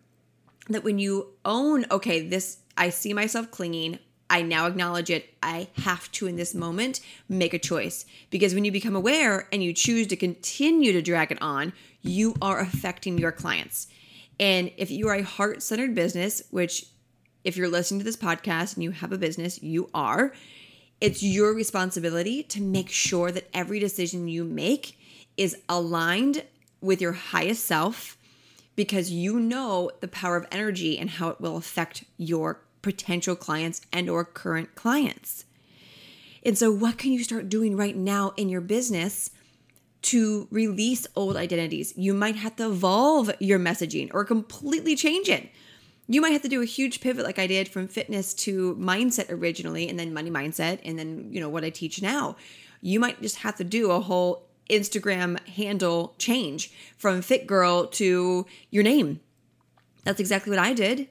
that 0.69 0.83
when 0.83 0.99
you 0.99 1.33
own, 1.45 1.85
okay, 1.91 2.27
this, 2.27 2.59
I 2.77 2.89
see 2.89 3.13
myself 3.13 3.51
clinging, 3.51 3.99
I 4.29 4.41
now 4.41 4.65
acknowledge 4.65 5.09
it. 5.09 5.33
I 5.43 5.67
have 5.83 6.11
to, 6.13 6.27
in 6.27 6.37
this 6.37 6.55
moment, 6.55 7.01
make 7.29 7.53
a 7.53 7.59
choice. 7.59 8.05
Because 8.29 8.55
when 8.55 8.65
you 8.65 8.71
become 8.71 8.95
aware 8.95 9.47
and 9.51 9.63
you 9.63 9.73
choose 9.73 10.07
to 10.07 10.15
continue 10.15 10.91
to 10.93 11.01
drag 11.01 11.31
it 11.31 11.41
on, 11.41 11.73
you 12.01 12.35
are 12.41 12.59
affecting 12.59 13.17
your 13.17 13.31
clients. 13.31 13.87
And 14.39 14.71
if 14.77 14.89
you 14.89 15.07
are 15.09 15.15
a 15.15 15.23
heart 15.23 15.61
centered 15.61 15.93
business, 15.93 16.41
which 16.49 16.85
if 17.43 17.57
you're 17.57 17.69
listening 17.69 17.99
to 17.99 18.05
this 18.05 18.17
podcast 18.17 18.75
and 18.75 18.83
you 18.83 18.91
have 18.91 19.11
a 19.11 19.17
business, 19.17 19.61
you 19.61 19.89
are, 19.93 20.33
it's 21.01 21.21
your 21.21 21.53
responsibility 21.53 22.43
to 22.43 22.61
make 22.61 22.89
sure 22.89 23.31
that 23.31 23.49
every 23.53 23.79
decision 23.79 24.27
you 24.27 24.43
make 24.43 24.97
is 25.35 25.57
aligned 25.67 26.43
with 26.81 27.01
your 27.01 27.11
highest 27.11 27.65
self 27.65 28.17
because 28.75 29.11
you 29.11 29.39
know 29.39 29.91
the 29.99 30.07
power 30.07 30.35
of 30.35 30.47
energy 30.51 30.97
and 30.97 31.09
how 31.09 31.29
it 31.29 31.39
will 31.39 31.57
affect 31.57 32.03
your 32.17 32.61
potential 32.81 33.35
clients 33.35 33.81
and 33.91 34.09
or 34.09 34.25
current 34.25 34.75
clients. 34.75 35.45
And 36.45 36.57
so 36.57 36.71
what 36.71 36.97
can 36.97 37.11
you 37.11 37.23
start 37.23 37.49
doing 37.49 37.77
right 37.77 37.95
now 37.95 38.33
in 38.35 38.49
your 38.49 38.61
business 38.61 39.31
to 40.03 40.47
release 40.51 41.07
old 41.15 41.37
identities? 41.37 41.93
You 41.95 42.13
might 42.13 42.35
have 42.35 42.55
to 42.57 42.67
evolve 42.67 43.31
your 43.39 43.59
messaging 43.59 44.09
or 44.13 44.25
completely 44.25 44.95
change 44.95 45.29
it. 45.29 45.49
You 46.07 46.19
might 46.19 46.33
have 46.33 46.41
to 46.41 46.49
do 46.49 46.61
a 46.61 46.65
huge 46.65 46.99
pivot 46.99 47.23
like 47.23 47.39
I 47.39 47.47
did 47.47 47.69
from 47.69 47.87
fitness 47.87 48.33
to 48.35 48.75
mindset 48.75 49.31
originally 49.31 49.87
and 49.87 49.97
then 49.97 50.13
money 50.13 50.29
mindset 50.29 50.79
and 50.83 50.99
then, 50.99 51.29
you 51.31 51.39
know, 51.39 51.47
what 51.47 51.63
I 51.63 51.69
teach 51.69 52.01
now. 52.01 52.35
You 52.81 52.99
might 52.99 53.21
just 53.21 53.37
have 53.37 53.55
to 53.55 53.63
do 53.63 53.91
a 53.91 54.01
whole 54.01 54.49
Instagram 54.69 55.39
handle 55.47 56.15
change 56.17 56.71
from 56.97 57.21
fit 57.21 57.47
girl 57.47 57.87
to 57.87 58.45
your 58.69 58.83
name. 58.83 59.19
That's 60.03 60.19
exactly 60.19 60.49
what 60.49 60.59
I 60.59 60.73
did 60.73 61.07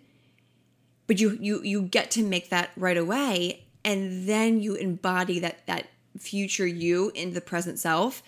but 1.06 1.20
you 1.20 1.36
you 1.40 1.62
you 1.62 1.82
get 1.82 2.10
to 2.10 2.22
make 2.22 2.50
that 2.50 2.70
right 2.76 2.96
away 2.96 3.66
and 3.84 4.26
then 4.28 4.62
you 4.62 4.74
embody 4.74 5.38
that 5.38 5.66
that 5.66 5.88
future 6.18 6.66
you 6.66 7.10
in 7.14 7.34
the 7.34 7.40
present 7.40 7.78
self 7.78 8.22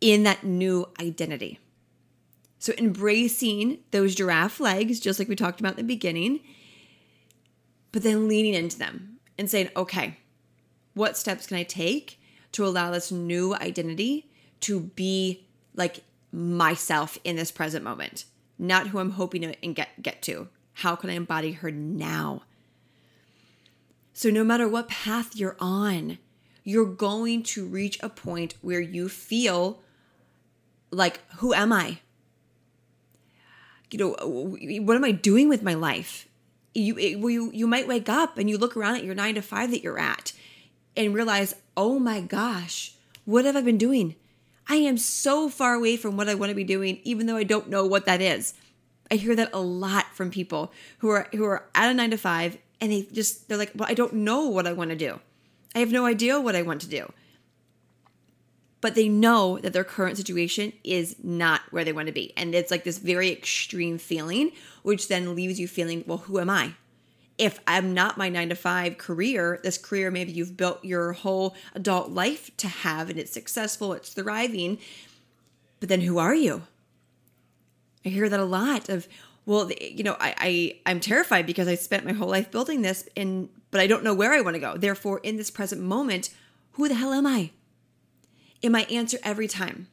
in 0.00 0.22
that 0.22 0.44
new 0.44 0.88
identity 1.00 1.58
so 2.58 2.72
embracing 2.78 3.78
those 3.90 4.14
giraffe 4.14 4.60
legs 4.60 5.00
just 5.00 5.18
like 5.18 5.28
we 5.28 5.36
talked 5.36 5.60
about 5.60 5.72
in 5.72 5.78
the 5.78 5.82
beginning 5.94 6.40
but 7.92 8.02
then 8.02 8.28
leaning 8.28 8.54
into 8.54 8.78
them 8.78 9.18
and 9.36 9.50
saying 9.50 9.68
okay 9.76 10.16
what 10.94 11.16
steps 11.16 11.46
can 11.46 11.56
i 11.56 11.62
take 11.62 12.20
to 12.52 12.64
allow 12.64 12.90
this 12.90 13.12
new 13.12 13.54
identity 13.54 14.28
to 14.60 14.80
be 14.80 15.46
like 15.74 16.00
myself 16.32 17.18
in 17.24 17.36
this 17.36 17.50
present 17.50 17.84
moment 17.84 18.24
not 18.58 18.88
who 18.88 18.98
i'm 18.98 19.12
hoping 19.12 19.42
to 19.42 19.54
get 19.72 20.02
get 20.02 20.20
to 20.22 20.48
how 20.78 20.94
can 20.94 21.10
I 21.10 21.14
embody 21.14 21.52
her 21.52 21.72
now? 21.72 22.42
So, 24.12 24.30
no 24.30 24.44
matter 24.44 24.68
what 24.68 24.88
path 24.88 25.34
you're 25.34 25.56
on, 25.58 26.18
you're 26.62 26.86
going 26.86 27.42
to 27.44 27.66
reach 27.66 27.98
a 28.00 28.08
point 28.08 28.54
where 28.62 28.80
you 28.80 29.08
feel 29.08 29.80
like, 30.90 31.20
who 31.38 31.52
am 31.52 31.72
I? 31.72 31.98
You 33.90 33.98
know, 33.98 34.16
what 34.82 34.96
am 34.96 35.04
I 35.04 35.12
doing 35.12 35.48
with 35.48 35.62
my 35.62 35.74
life? 35.74 36.28
You, 36.74 36.96
you, 36.98 37.50
you 37.52 37.66
might 37.66 37.88
wake 37.88 38.08
up 38.08 38.38
and 38.38 38.48
you 38.48 38.56
look 38.56 38.76
around 38.76 38.96
at 38.96 39.04
your 39.04 39.14
nine 39.14 39.34
to 39.34 39.42
five 39.42 39.70
that 39.72 39.82
you're 39.82 39.98
at 39.98 40.32
and 40.98 41.14
realize, 41.14 41.54
oh 41.76 41.98
my 41.98 42.20
gosh, 42.20 42.94
what 43.24 43.44
have 43.44 43.56
I 43.56 43.62
been 43.62 43.78
doing? 43.78 44.16
I 44.68 44.76
am 44.76 44.98
so 44.98 45.48
far 45.48 45.74
away 45.74 45.96
from 45.96 46.16
what 46.16 46.28
I 46.28 46.34
want 46.34 46.50
to 46.50 46.56
be 46.56 46.64
doing, 46.64 47.00
even 47.04 47.26
though 47.26 47.36
I 47.36 47.44
don't 47.44 47.70
know 47.70 47.86
what 47.86 48.04
that 48.04 48.20
is. 48.20 48.52
I 49.10 49.14
hear 49.14 49.34
that 49.36 49.54
a 49.54 49.60
lot 49.60 50.06
from 50.12 50.30
people 50.30 50.72
who 50.98 51.08
are 51.08 51.28
who 51.32 51.44
are 51.44 51.64
at 51.74 51.90
a 51.90 51.94
9 51.94 52.10
to 52.10 52.18
5 52.18 52.58
and 52.80 52.92
they 52.92 53.02
just 53.10 53.48
they're 53.48 53.56
like, 53.56 53.72
"Well, 53.74 53.88
I 53.88 53.94
don't 53.94 54.12
know 54.12 54.48
what 54.48 54.66
I 54.66 54.74
want 54.74 54.90
to 54.90 54.96
do. 54.96 55.20
I 55.74 55.78
have 55.78 55.92
no 55.92 56.04
idea 56.04 56.40
what 56.40 56.56
I 56.56 56.62
want 56.62 56.82
to 56.82 56.88
do." 56.88 57.10
But 58.80 58.94
they 58.94 59.08
know 59.08 59.58
that 59.60 59.72
their 59.72 59.84
current 59.84 60.18
situation 60.18 60.72
is 60.84 61.16
not 61.22 61.62
where 61.70 61.84
they 61.84 61.92
want 61.92 62.06
to 62.06 62.12
be. 62.12 62.32
And 62.36 62.54
it's 62.54 62.70
like 62.70 62.84
this 62.84 62.98
very 62.98 63.32
extreme 63.32 63.98
feeling, 63.98 64.52
which 64.82 65.08
then 65.08 65.34
leaves 65.34 65.58
you 65.58 65.66
feeling, 65.66 66.04
well, 66.06 66.18
who 66.18 66.38
am 66.38 66.50
I? 66.50 66.74
If 67.38 67.60
I'm 67.66 67.94
not 67.94 68.18
my 68.18 68.28
nine 68.28 68.48
to 68.48 68.56
five 68.56 68.98
career, 68.98 69.60
this 69.62 69.78
career 69.78 70.10
maybe 70.10 70.32
you've 70.32 70.56
built 70.56 70.84
your 70.84 71.12
whole 71.12 71.54
adult 71.74 72.10
life 72.10 72.50
to 72.58 72.68
have 72.68 73.08
and 73.08 73.18
it's 73.18 73.32
successful, 73.32 73.92
it's 73.92 74.12
thriving, 74.12 74.78
but 75.80 75.88
then 75.88 76.00
who 76.00 76.18
are 76.18 76.34
you? 76.34 76.64
I 78.04 78.08
hear 78.08 78.28
that 78.28 78.40
a 78.40 78.44
lot 78.44 78.88
of, 78.88 79.06
well, 79.46 79.70
you 79.70 80.02
know, 80.02 80.16
I, 80.18 80.34
I 80.38 80.90
I'm 80.90 81.00
terrified 81.00 81.46
because 81.46 81.68
I 81.68 81.76
spent 81.76 82.04
my 82.04 82.12
whole 82.12 82.28
life 82.28 82.50
building 82.50 82.82
this 82.82 83.08
and 83.16 83.48
but 83.70 83.80
I 83.80 83.86
don't 83.86 84.04
know 84.04 84.14
where 84.14 84.32
I 84.32 84.40
want 84.40 84.54
to 84.54 84.60
go. 84.60 84.76
Therefore, 84.76 85.20
in 85.22 85.36
this 85.36 85.50
present 85.50 85.80
moment, 85.80 86.30
who 86.72 86.88
the 86.88 86.94
hell 86.94 87.12
am 87.12 87.26
I? 87.26 87.50
And 88.62 88.72
my 88.72 88.82
answer 88.84 89.18
every 89.22 89.46
time. 89.46 89.88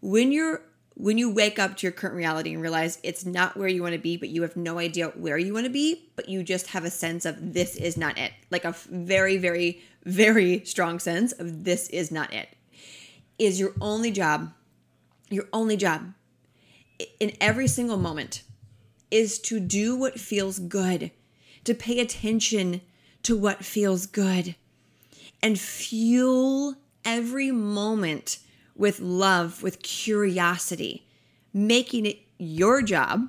When 0.00 0.32
you're 0.32 0.62
when 0.94 1.18
you 1.18 1.32
wake 1.32 1.58
up 1.58 1.76
to 1.76 1.86
your 1.86 1.92
current 1.92 2.16
reality 2.16 2.52
and 2.52 2.62
realize 2.62 2.98
it's 3.02 3.24
not 3.24 3.56
where 3.56 3.68
you 3.68 3.82
want 3.82 3.94
to 3.94 4.00
be, 4.00 4.16
but 4.16 4.28
you 4.28 4.42
have 4.42 4.56
no 4.56 4.78
idea 4.78 5.08
where 5.08 5.38
you 5.38 5.54
want 5.54 5.66
to 5.66 5.72
be, 5.72 6.10
but 6.16 6.28
you 6.28 6.42
just 6.42 6.68
have 6.68 6.84
a 6.84 6.90
sense 6.90 7.24
of 7.24 7.54
this 7.54 7.76
is 7.76 7.96
not 7.96 8.18
it. 8.18 8.32
Like 8.50 8.64
a 8.64 8.72
very, 8.90 9.38
very, 9.38 9.82
very 10.04 10.64
strong 10.64 10.98
sense 10.98 11.32
of 11.32 11.64
this 11.64 11.88
is 11.88 12.10
not 12.10 12.32
it. 12.32 12.48
Is 13.38 13.58
your 13.58 13.72
only 13.80 14.10
job, 14.10 14.52
your 15.30 15.48
only 15.52 15.76
job 15.76 16.12
in 17.18 17.32
every 17.40 17.66
single 17.66 17.96
moment 17.96 18.42
is 19.10 19.38
to 19.38 19.60
do 19.60 19.96
what 19.96 20.20
feels 20.20 20.58
good, 20.58 21.10
to 21.64 21.74
pay 21.74 22.00
attention 22.00 22.80
to 23.22 23.36
what 23.36 23.64
feels 23.64 24.06
good, 24.06 24.54
and 25.42 25.58
fuel 25.58 26.76
every 27.04 27.50
moment 27.50 28.38
with 28.74 29.00
love, 29.00 29.62
with 29.62 29.82
curiosity, 29.82 31.06
making 31.52 32.06
it 32.06 32.18
your 32.38 32.82
job, 32.82 33.28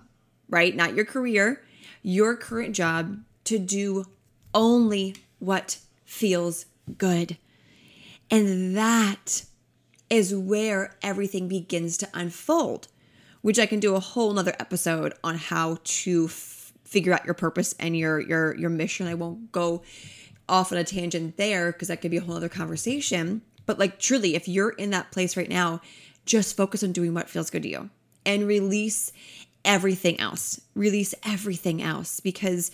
right? 0.50 0.76
Not 0.76 0.96
your 0.96 1.06
career, 1.06 1.64
your 2.02 2.36
current 2.36 2.76
job 2.76 3.20
to 3.46 3.60
do 3.60 4.06
only 4.54 5.16
what 5.40 5.78
feels 6.06 6.66
good. 6.98 7.38
And 8.32 8.76
that 8.78 9.44
is 10.10 10.36
where 10.36 10.96
everything 11.02 11.48
begins 11.48 11.98
to 11.98 12.10
unfold 12.14 12.88
which 13.44 13.60
I 13.60 13.66
can 13.66 13.80
do 13.82 13.94
a 13.96 14.00
whole 14.00 14.34
nother 14.34 14.56
episode 14.58 15.14
on 15.22 15.36
how 15.36 15.78
to 15.84 16.26
f- 16.26 16.72
figure 16.86 17.14
out 17.14 17.26
your 17.26 17.34
purpose 17.34 17.76
and 17.78 17.96
your 17.96 18.20
your 18.20 18.56
your 18.56 18.70
mission. 18.70 19.06
I 19.06 19.14
won't 19.14 19.52
go 19.52 19.84
off 20.50 20.72
on 20.72 20.78
a 20.78 20.84
tangent 20.84 21.38
there 21.38 21.72
because 21.72 21.90
that 21.90 22.02
could 22.02 22.10
be 22.10 22.18
a 22.18 22.22
whole 22.22 22.36
other 22.36 22.50
conversation. 22.50 23.42
But 23.66 23.80
like 23.80 24.00
truly, 24.00 24.36
if 24.36 24.48
you're 24.48 24.72
in 24.72 24.90
that 24.92 25.12
place 25.12 25.38
right 25.38 25.50
now, 25.50 25.82
just 26.26 26.58
focus 26.58 26.84
on 26.84 26.92
doing 26.92 27.14
what 27.14 27.30
feels 27.30 27.50
good 27.50 27.64
to 27.64 27.70
you 27.70 27.90
and 28.26 28.48
release 28.48 29.12
everything 29.66 30.20
else. 30.20 30.62
Release 30.76 31.14
everything 31.24 31.82
else 31.82 32.20
because 32.20 32.72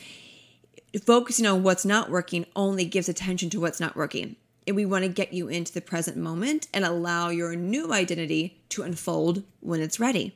focusing 1.04 1.46
on 1.46 1.64
what's 1.64 1.86
not 1.86 2.10
working 2.10 2.46
only 2.56 2.86
gives 2.86 3.10
attention 3.10 3.50
to 3.52 3.60
what's 3.60 3.80
not 3.80 3.96
working. 3.96 4.36
And 4.68 4.76
we 4.76 4.86
want 4.86 5.04
to 5.04 5.10
get 5.10 5.34
you 5.34 5.48
into 5.48 5.74
the 5.74 5.82
present 5.82 6.18
moment 6.18 6.68
and 6.74 6.86
allow 6.86 7.30
your 7.30 7.56
new 7.56 7.92
identity 7.92 8.62
to 8.70 8.84
unfold 8.84 9.44
when 9.62 9.82
it's 9.82 10.00
ready. 10.00 10.36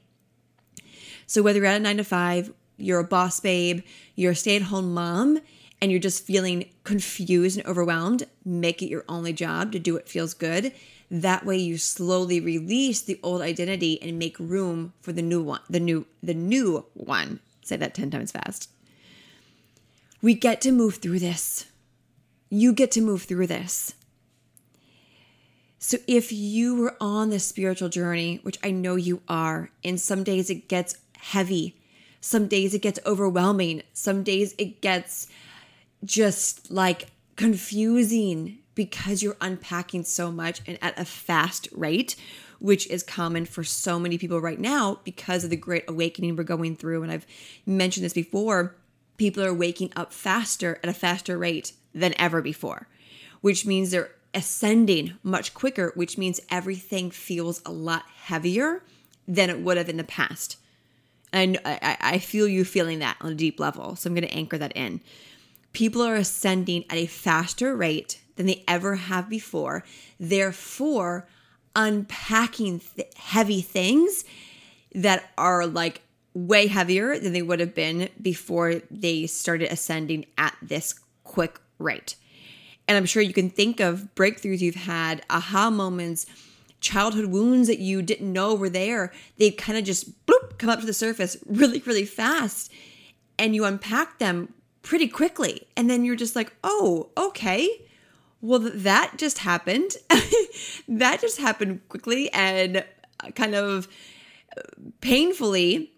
So 1.27 1.41
whether 1.41 1.59
you're 1.59 1.67
at 1.67 1.77
a 1.77 1.79
nine 1.79 1.97
to 1.97 2.03
five, 2.03 2.51
you're 2.77 2.99
a 2.99 3.03
boss 3.03 3.39
babe, 3.39 3.81
you're 4.15 4.31
a 4.31 4.35
stay 4.35 4.55
at 4.55 4.63
home 4.63 4.93
mom, 4.93 5.39
and 5.83 5.91
you're 5.91 5.99
just 5.99 6.23
feeling 6.25 6.69
confused 6.85 7.57
and 7.57 7.67
overwhelmed, 7.67 8.25
make 8.45 8.81
it 8.81 8.87
your 8.87 9.03
only 9.09 9.33
job 9.33 9.73
to 9.73 9.79
do 9.79 9.95
what 9.95 10.07
feels 10.07 10.33
good. 10.33 10.71
That 11.11 11.45
way 11.45 11.57
you 11.57 11.77
slowly 11.77 12.39
release 12.39 13.01
the 13.01 13.19
old 13.21 13.41
identity 13.41 14.01
and 14.01 14.17
make 14.17 14.39
room 14.39 14.93
for 15.01 15.11
the 15.11 15.21
new 15.21 15.43
one, 15.43 15.59
the 15.69 15.81
new, 15.81 16.05
the 16.23 16.33
new 16.33 16.85
one. 16.93 17.41
Say 17.65 17.75
that 17.75 17.93
10 17.93 18.11
times 18.11 18.31
fast. 18.31 18.69
We 20.21 20.35
get 20.35 20.61
to 20.61 20.71
move 20.71 20.95
through 20.95 21.19
this. 21.19 21.65
You 22.49 22.71
get 22.71 22.89
to 22.91 23.01
move 23.01 23.23
through 23.23 23.47
this. 23.47 23.93
So 25.79 25.97
if 26.07 26.31
you 26.31 26.75
were 26.75 26.95
on 27.01 27.29
this 27.29 27.43
spiritual 27.43 27.89
journey, 27.89 28.39
which 28.43 28.57
I 28.63 28.71
know 28.71 28.95
you 28.95 29.21
are, 29.27 29.69
and 29.83 29.99
some 29.99 30.23
days 30.23 30.49
it 30.49 30.69
gets 30.69 30.95
heavy. 31.17 31.75
Some 32.21 32.47
days 32.47 32.73
it 32.73 32.81
gets 32.81 33.01
overwhelming. 33.05 33.83
Some 33.91 34.23
days 34.23 34.55
it 34.57 34.79
gets 34.79 35.27
just 36.03 36.71
like 36.71 37.07
confusing 37.35 38.59
because 38.75 39.21
you're 39.21 39.37
unpacking 39.41 40.03
so 40.03 40.31
much 40.31 40.61
and 40.65 40.77
at 40.81 40.97
a 40.99 41.05
fast 41.05 41.67
rate, 41.71 42.15
which 42.59 42.87
is 42.87 43.03
common 43.03 43.45
for 43.45 43.63
so 43.63 43.99
many 43.99 44.17
people 44.17 44.41
right 44.41 44.59
now 44.59 44.99
because 45.03 45.43
of 45.43 45.49
the 45.49 45.55
great 45.55 45.83
awakening 45.87 46.35
we're 46.35 46.43
going 46.43 46.75
through. 46.75 47.03
And 47.03 47.11
I've 47.11 47.27
mentioned 47.65 48.05
this 48.05 48.13
before 48.13 48.75
people 49.17 49.43
are 49.43 49.53
waking 49.53 49.93
up 49.95 50.11
faster 50.11 50.79
at 50.83 50.89
a 50.89 50.93
faster 50.93 51.37
rate 51.37 51.73
than 51.93 52.13
ever 52.19 52.41
before, 52.41 52.87
which 53.41 53.65
means 53.65 53.91
they're 53.91 54.11
ascending 54.33 55.17
much 55.21 55.53
quicker, 55.53 55.91
which 55.95 56.17
means 56.17 56.39
everything 56.49 57.11
feels 57.11 57.61
a 57.65 57.71
lot 57.71 58.03
heavier 58.23 58.83
than 59.27 59.49
it 59.49 59.59
would 59.59 59.77
have 59.77 59.89
in 59.89 59.97
the 59.97 60.03
past. 60.03 60.57
And 61.31 61.59
I, 61.65 61.97
I 61.99 62.17
feel 62.19 62.47
you 62.47 62.63
feeling 62.63 62.99
that 62.99 63.17
on 63.21 63.31
a 63.31 63.35
deep 63.35 63.59
level. 63.59 63.95
So 63.95 64.07
I'm 64.07 64.13
going 64.13 64.27
to 64.27 64.33
anchor 64.33 64.57
that 64.57 64.75
in. 64.75 65.01
People 65.73 66.01
are 66.01 66.15
ascending 66.15 66.85
at 66.89 66.97
a 66.97 67.07
faster 67.07 67.75
rate 67.75 68.21
than 68.35 68.45
they 68.45 68.63
ever 68.67 68.95
have 68.95 69.29
before. 69.29 69.83
Therefore, 70.19 71.27
unpacking 71.75 72.79
th- 72.79 73.11
heavy 73.15 73.61
things 73.61 74.23
that 74.93 75.31
are 75.37 75.65
like 75.65 76.01
way 76.33 76.67
heavier 76.67 77.17
than 77.19 77.33
they 77.33 77.41
would 77.41 77.59
have 77.59 77.75
been 77.75 78.09
before 78.21 78.81
they 78.89 79.27
started 79.27 79.71
ascending 79.71 80.25
at 80.37 80.55
this 80.61 80.95
quick 81.23 81.59
rate. 81.79 82.15
And 82.87 82.97
I'm 82.97 83.05
sure 83.05 83.21
you 83.21 83.33
can 83.33 83.49
think 83.49 83.79
of 83.79 84.09
breakthroughs 84.15 84.59
you've 84.59 84.75
had, 84.75 85.23
aha 85.29 85.69
moments, 85.69 86.25
childhood 86.81 87.27
wounds 87.27 87.67
that 87.67 87.79
you 87.79 88.01
didn't 88.01 88.31
know 88.31 88.53
were 88.53 88.69
there. 88.69 89.11
They 89.37 89.51
kind 89.51 89.77
of 89.77 89.85
just 89.85 90.25
bloop, 90.25 90.57
come 90.57 90.69
up 90.69 90.81
to 90.81 90.85
the 90.85 90.93
surface 90.93 91.37
really, 91.45 91.79
really 91.85 92.05
fast. 92.05 92.71
And 93.39 93.55
you 93.55 93.65
unpack 93.65 94.19
them 94.19 94.53
pretty 94.83 95.07
quickly. 95.07 95.65
And 95.75 95.89
then 95.89 96.05
you're 96.05 96.15
just 96.15 96.35
like, 96.35 96.53
oh, 96.63 97.09
okay. 97.17 97.67
Well, 98.41 98.59
that 98.59 99.13
just 99.17 99.39
happened. 99.39 99.93
that 100.87 101.21
just 101.21 101.39
happened 101.39 101.87
quickly 101.89 102.31
and 102.31 102.85
uh, 103.23 103.31
kind 103.31 103.55
of 103.55 103.87
uh, 104.55 104.61
painfully 105.01 105.91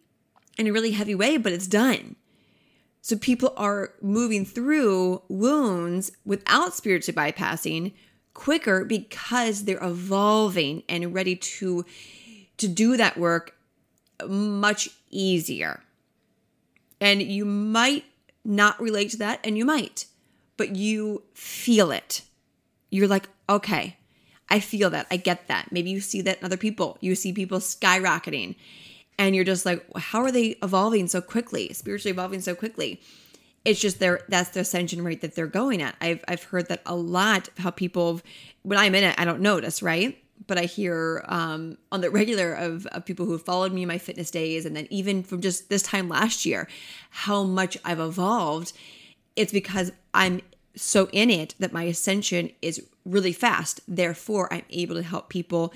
in 0.58 0.68
a 0.68 0.72
really 0.72 0.92
heavy 0.92 1.16
way, 1.16 1.38
but 1.38 1.52
it's 1.52 1.68
done. 1.68 2.16
So 3.02 3.18
people 3.18 3.54
are 3.58 3.94
moving 4.02 4.46
through 4.46 5.22
wounds 5.28 6.12
without 6.26 6.74
spiritually 6.74 7.16
bypassing 7.16 7.94
quicker 8.34 8.86
because 8.86 9.66
they're 9.66 9.84
evolving 9.84 10.84
and 10.88 11.14
ready 11.14 11.36
to 11.36 11.86
to 12.58 12.68
do 12.68 12.96
that 12.98 13.18
work 13.18 13.56
much 14.28 14.90
easier. 15.12 15.82
And 17.02 17.22
you 17.22 17.46
might 17.46 18.06
not 18.46 18.82
relate 18.82 19.12
to 19.12 19.18
that 19.18 19.40
and 19.44 19.58
you 19.58 19.66
might, 19.66 20.06
but 20.58 20.76
you 20.76 21.24
feel 21.34 21.92
it. 21.92 22.22
You're 22.90 23.08
like, 23.08 23.28
"Okay, 23.50 23.98
I 24.50 24.60
feel 24.60 24.90
that. 24.92 25.08
I 25.12 25.18
get 25.18 25.48
that." 25.48 25.72
Maybe 25.72 25.90
you 25.90 26.00
see 26.00 26.22
that 26.22 26.40
in 26.40 26.46
other 26.46 26.58
people. 26.58 26.98
You 27.02 27.16
see 27.16 27.34
people 27.34 27.60
skyrocketing 27.60 28.56
and 29.18 29.36
you're 29.36 29.46
just 29.46 29.66
like 29.66 29.86
how 29.98 30.22
are 30.22 30.32
they 30.32 30.56
evolving 30.62 31.08
so 31.08 31.22
quickly 31.22 31.72
spiritually 31.74 32.12
evolving 32.12 32.42
so 32.42 32.56
quickly 32.56 33.02
it's 33.64 33.80
just 33.80 34.00
their 34.00 34.22
that's 34.30 34.50
the 34.50 34.60
ascension 34.60 35.04
rate 35.04 35.22
that 35.22 35.36
they're 35.36 35.48
going 35.48 35.82
at 35.82 35.96
i've 36.02 36.24
i've 36.28 36.44
heard 36.44 36.68
that 36.68 36.82
a 36.86 36.96
lot 36.96 37.50
how 37.58 37.70
people 37.70 38.22
when 38.64 38.78
i'm 38.78 38.96
in 38.96 39.04
it 39.04 39.16
i 39.18 39.26
don't 39.26 39.42
notice 39.42 39.82
right 39.82 40.22
but 40.48 40.58
i 40.58 40.64
hear 40.64 41.24
um, 41.28 41.78
on 41.92 42.02
the 42.02 42.10
regular 42.10 42.54
of, 42.54 42.86
of 42.88 43.06
people 43.06 43.26
who 43.26 43.34
have 43.34 43.42
followed 43.42 43.74
me 43.74 43.84
in 43.84 43.88
my 43.88 43.98
fitness 43.98 44.32
days 44.32 44.66
and 44.66 44.76
then 44.76 44.88
even 44.90 45.24
from 45.24 45.42
just 45.42 45.70
this 45.70 45.84
time 45.84 46.10
last 46.10 46.46
year 46.46 46.68
how 47.10 47.44
much 47.44 47.78
i've 47.86 48.00
evolved 48.00 48.74
it's 49.36 49.52
because 49.52 49.92
i'm 50.14 50.42
so 50.76 51.08
in 51.14 51.30
it 51.30 51.56
that 51.60 51.72
my 51.72 51.84
ascension 51.84 52.52
is 52.62 52.86
really 53.06 53.34
fast 53.34 53.80
therefore 53.88 54.52
i'm 54.54 54.64
able 54.70 54.96
to 54.96 55.04
help 55.04 55.30
people 55.30 55.74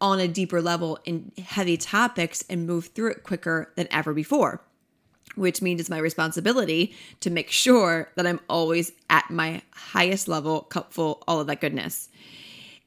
on 0.00 0.20
a 0.20 0.28
deeper 0.28 0.62
level 0.62 0.98
in 1.04 1.32
heavy 1.44 1.76
topics 1.76 2.44
and 2.48 2.66
move 2.66 2.86
through 2.88 3.10
it 3.10 3.22
quicker 3.22 3.72
than 3.76 3.88
ever 3.90 4.14
before, 4.14 4.60
which 5.34 5.60
means 5.60 5.80
it's 5.80 5.90
my 5.90 5.98
responsibility 5.98 6.94
to 7.20 7.30
make 7.30 7.50
sure 7.50 8.10
that 8.14 8.26
I'm 8.26 8.40
always 8.48 8.92
at 9.10 9.30
my 9.30 9.62
highest 9.72 10.28
level, 10.28 10.62
cupful, 10.62 11.22
all 11.26 11.40
of 11.40 11.46
that 11.48 11.60
goodness. 11.60 12.08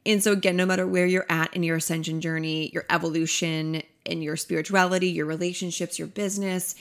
And 0.05 0.23
so, 0.23 0.31
again, 0.31 0.55
no 0.55 0.65
matter 0.65 0.87
where 0.87 1.05
you're 1.05 1.25
at 1.29 1.53
in 1.53 1.63
your 1.63 1.77
ascension 1.77 2.21
journey, 2.21 2.71
your 2.73 2.85
evolution, 2.89 3.83
in 4.05 4.21
your 4.21 4.35
spirituality, 4.35 5.09
your 5.09 5.27
relationships, 5.27 5.99
your 5.99 6.07
business, 6.07 6.75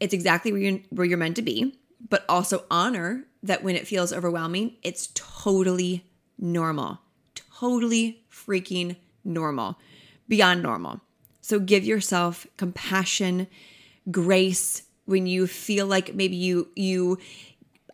it's 0.00 0.14
exactly 0.14 0.52
where 0.52 0.60
you're, 0.60 0.80
where 0.90 1.06
you're 1.06 1.18
meant 1.18 1.36
to 1.36 1.42
be. 1.42 1.78
But 2.08 2.24
also 2.28 2.64
honor 2.70 3.24
that 3.42 3.64
when 3.64 3.74
it 3.74 3.88
feels 3.88 4.12
overwhelming, 4.12 4.76
it's 4.82 5.08
totally 5.14 6.04
normal. 6.38 7.00
Totally 7.34 8.22
freaking 8.30 8.96
normal, 9.24 9.78
beyond 10.28 10.62
normal. 10.62 11.00
So 11.40 11.58
give 11.58 11.84
yourself 11.84 12.46
compassion, 12.56 13.48
grace 14.10 14.82
when 15.06 15.26
you 15.26 15.46
feel 15.46 15.86
like 15.86 16.14
maybe 16.14 16.36
you 16.36 16.68
you 16.76 17.18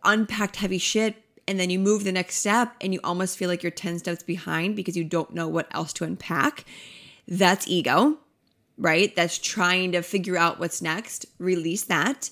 unpacked 0.03 0.57
heavy 0.57 0.77
shit 0.77 1.15
and 1.47 1.59
then 1.59 1.69
you 1.69 1.79
move 1.79 2.03
the 2.03 2.11
next 2.11 2.35
step 2.35 2.73
and 2.81 2.93
you 2.93 2.99
almost 3.03 3.37
feel 3.37 3.49
like 3.49 3.63
you're 3.63 3.71
10 3.71 3.99
steps 3.99 4.23
behind 4.23 4.75
because 4.75 4.97
you 4.97 5.03
don't 5.03 5.33
know 5.33 5.47
what 5.47 5.67
else 5.71 5.93
to 5.93 6.03
unpack. 6.03 6.65
That's 7.27 7.67
ego, 7.67 8.17
right? 8.77 9.15
That's 9.15 9.37
trying 9.37 9.91
to 9.91 10.01
figure 10.01 10.37
out 10.37 10.59
what's 10.59 10.81
next. 10.81 11.25
Release 11.37 11.83
that 11.83 12.31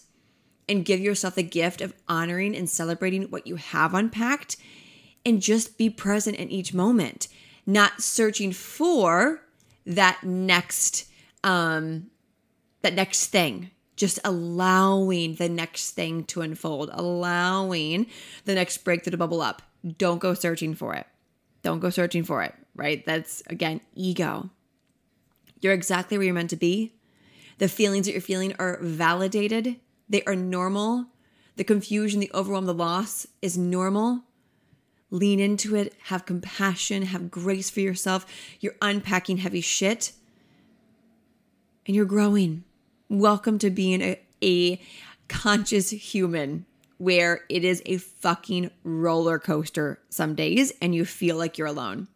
and 0.67 0.85
give 0.85 0.99
yourself 0.99 1.35
the 1.35 1.43
gift 1.43 1.81
of 1.81 1.93
honoring 2.07 2.55
and 2.55 2.69
celebrating 2.69 3.23
what 3.23 3.47
you 3.47 3.55
have 3.57 3.93
unpacked 3.93 4.57
and 5.25 5.41
just 5.41 5.77
be 5.77 5.89
present 5.89 6.37
in 6.37 6.49
each 6.49 6.73
moment 6.73 7.27
not 7.65 8.01
searching 8.01 8.51
for 8.51 9.41
that 9.85 10.23
next 10.23 11.05
um 11.43 12.07
that 12.81 12.93
next 12.93 13.27
thing 13.27 13.69
just 13.95 14.19
allowing 14.23 15.35
the 15.35 15.49
next 15.49 15.91
thing 15.91 16.23
to 16.25 16.41
unfold 16.41 16.89
allowing 16.93 18.07
the 18.45 18.55
next 18.55 18.77
breakthrough 18.79 19.11
to 19.11 19.17
bubble 19.17 19.41
up. 19.41 19.61
Don't 19.97 20.19
go 20.19 20.33
searching 20.33 20.73
for 20.73 20.93
it. 20.93 21.05
Don't 21.61 21.79
go 21.79 21.89
searching 21.89 22.23
for 22.23 22.43
it 22.43 22.55
right? 22.75 23.05
That's 23.05 23.41
again 23.47 23.81
ego. 23.95 24.49
You're 25.61 25.73
exactly 25.73 26.17
where 26.17 26.25
you're 26.25 26.33
meant 26.33 26.49
to 26.51 26.55
be. 26.55 26.93
The 27.57 27.67
feelings 27.67 28.05
that 28.05 28.13
you're 28.13 28.21
feeling 28.21 28.53
are 28.59 28.79
validated. 28.81 29.77
They 30.09 30.23
are 30.23 30.35
normal. 30.35 31.07
The 31.55 31.63
confusion 31.63 32.19
the 32.19 32.31
overwhelm 32.33 32.65
the 32.65 32.73
loss 32.73 33.27
is 33.41 33.57
normal. 33.57 34.23
Lean 35.11 35.39
into 35.39 35.75
it, 35.75 35.93
have 36.05 36.25
compassion, 36.25 37.03
have 37.03 37.29
grace 37.29 37.69
for 37.69 37.79
yourself. 37.79 38.25
You're 38.59 38.75
unpacking 38.81 39.37
heavy 39.37 39.61
shit. 39.61 40.11
And 41.85 41.95
you're 41.95 42.05
growing. 42.05 42.63
Welcome 43.13 43.59
to 43.59 43.69
being 43.69 44.01
a, 44.01 44.19
a 44.41 44.81
conscious 45.27 45.91
human 45.91 46.65
where 46.97 47.41
it 47.47 47.63
is 47.63 47.79
a 47.85 47.97
fucking 47.97 48.71
roller 48.83 49.37
coaster 49.37 49.99
some 50.09 50.33
days 50.33 50.73
and 50.81 50.95
you 50.95 51.05
feel 51.05 51.37
like 51.37 51.59
you're 51.59 51.67
alone. 51.67 52.07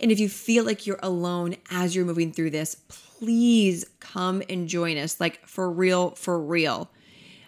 And 0.00 0.10
if 0.10 0.18
you 0.18 0.30
feel 0.30 0.64
like 0.64 0.86
you're 0.86 0.98
alone 1.02 1.56
as 1.70 1.94
you're 1.94 2.06
moving 2.06 2.32
through 2.32 2.52
this, 2.52 2.74
please 2.88 3.84
come 4.00 4.42
and 4.48 4.66
join 4.66 4.96
us. 4.96 5.20
Like 5.20 5.46
for 5.46 5.70
real, 5.70 6.12
for 6.12 6.40
real. 6.40 6.88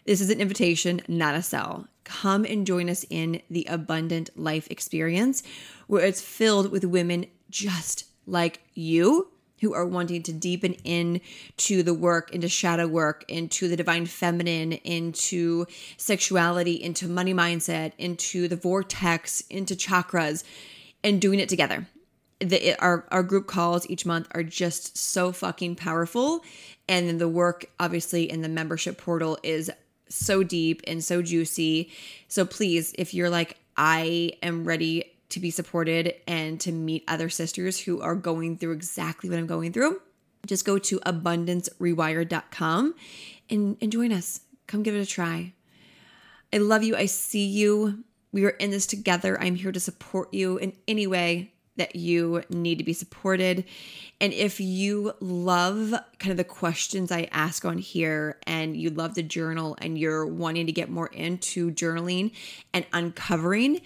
This 0.05 0.21
is 0.21 0.29
an 0.29 0.43
invitation, 0.43 1.01
not 1.09 1.35
a 1.35 1.41
sell 1.41 1.89
come 2.05 2.45
and 2.45 2.67
join 2.67 2.91
us 2.91 3.07
in 3.09 3.41
the 3.51 3.67
abundant 3.71 4.29
life 4.37 4.71
experience 4.71 5.43
where 5.87 6.05
it's 6.05 6.21
filled 6.21 6.71
with 6.71 6.85
women 6.85 7.27
just 7.49 8.05
like 8.27 8.61
you 8.75 9.33
who 9.61 9.75
are 9.75 9.87
wanting 9.87 10.23
to 10.23 10.33
deepen 10.33 10.75
into 10.85 11.83
the 11.83 11.95
work, 11.95 12.31
into 12.33 12.49
shadow 12.49 12.87
work, 12.87 13.25
into 13.29 13.69
the 13.69 13.77
divine 13.77 14.07
feminine, 14.07 14.73
into 14.73 15.67
sexuality, 15.97 16.83
into 16.83 17.09
money 17.09 17.33
mindset, 17.33 17.93
into 17.99 18.49
the 18.49 18.57
vortex, 18.57 19.41
into 19.49 19.75
chakras, 19.75 20.45
and 21.03 21.21
doing 21.21 21.41
it 21.41 21.49
together. 21.49 21.87
The, 22.41 22.71
it, 22.71 22.77
our, 22.81 23.07
our 23.11 23.23
group 23.23 23.47
calls 23.47 23.89
each 23.89 24.05
month 24.05 24.29
are 24.33 24.43
just 24.43 24.99
so 24.99 25.33
fucking 25.33 25.77
powerful. 25.77 26.43
And 26.89 27.09
then 27.09 27.19
the 27.19 27.29
work, 27.29 27.67
obviously, 27.81 28.31
in 28.31 28.43
the 28.43 28.49
membership 28.49 28.99
portal 28.99 29.39
is 29.43 29.71
so 30.09 30.43
deep 30.43 30.83
and 30.87 31.03
so 31.03 31.23
juicy. 31.23 31.91
So 32.29 32.45
please, 32.45 32.95
if 32.99 33.15
you're 33.15 33.31
like, 33.31 33.57
I 33.77 34.33
am 34.43 34.65
ready 34.65 35.16
to 35.29 35.41
be 35.41 35.51
supported 35.51 36.15
and 36.27 36.61
to 36.61 36.73
meet 36.73 37.05
other 37.09 37.29
sisters 37.29 37.81
who 37.81 38.01
are 38.01 38.15
going 38.15 38.57
through 38.57 38.73
exactly 38.73 39.29
what 39.29 39.39
I'm 39.39 39.47
going 39.47 39.73
through, 39.73 40.01
just 40.47 40.65
go 40.65 40.79
to 40.79 41.01
abundancerewired.com 41.01 42.95
and, 43.51 43.77
and 43.81 43.93
join 43.93 44.13
us. 44.13 44.41
Come 44.67 44.83
give 44.83 44.95
it 44.95 45.01
a 45.01 45.07
try. 45.07 45.53
I 46.53 46.59
love 46.59 46.83
you. 46.83 46.97
I 46.97 47.07
see 47.07 47.47
you. 47.47 48.05
We 48.33 48.45
are 48.45 48.51
in 48.51 48.71
this 48.71 48.87
together. 48.87 49.41
I'm 49.41 49.57
here 49.57 49.73
to 49.73 49.81
support 49.81 50.33
you 50.33 50.59
in 50.59 50.73
any 50.87 51.07
way 51.07 51.53
that 51.77 51.97
you 51.97 52.43
need 52.49 52.79
to 52.79 52.85
be 52.85 52.93
supported. 52.93 53.65
And 54.21 54.33
if 54.33 54.61
you 54.61 55.13
love 55.21 55.95
kind 56.19 56.31
of 56.31 56.37
the 56.37 56.45
questions 56.45 57.13
I 57.13 57.29
ask 57.31 57.65
on 57.65 57.79
here 57.79 58.39
and 58.47 58.77
you 58.77 58.91
love 58.91 59.15
the 59.15 59.23
journal 59.23 59.77
and 59.81 59.99
you're 59.99 60.27
wanting 60.27 60.67
to 60.67 60.73
get 60.73 60.91
more 60.91 61.09
into 61.09 61.71
journaling 61.71 62.33
and 62.73 62.87
uncovering, 62.93 63.83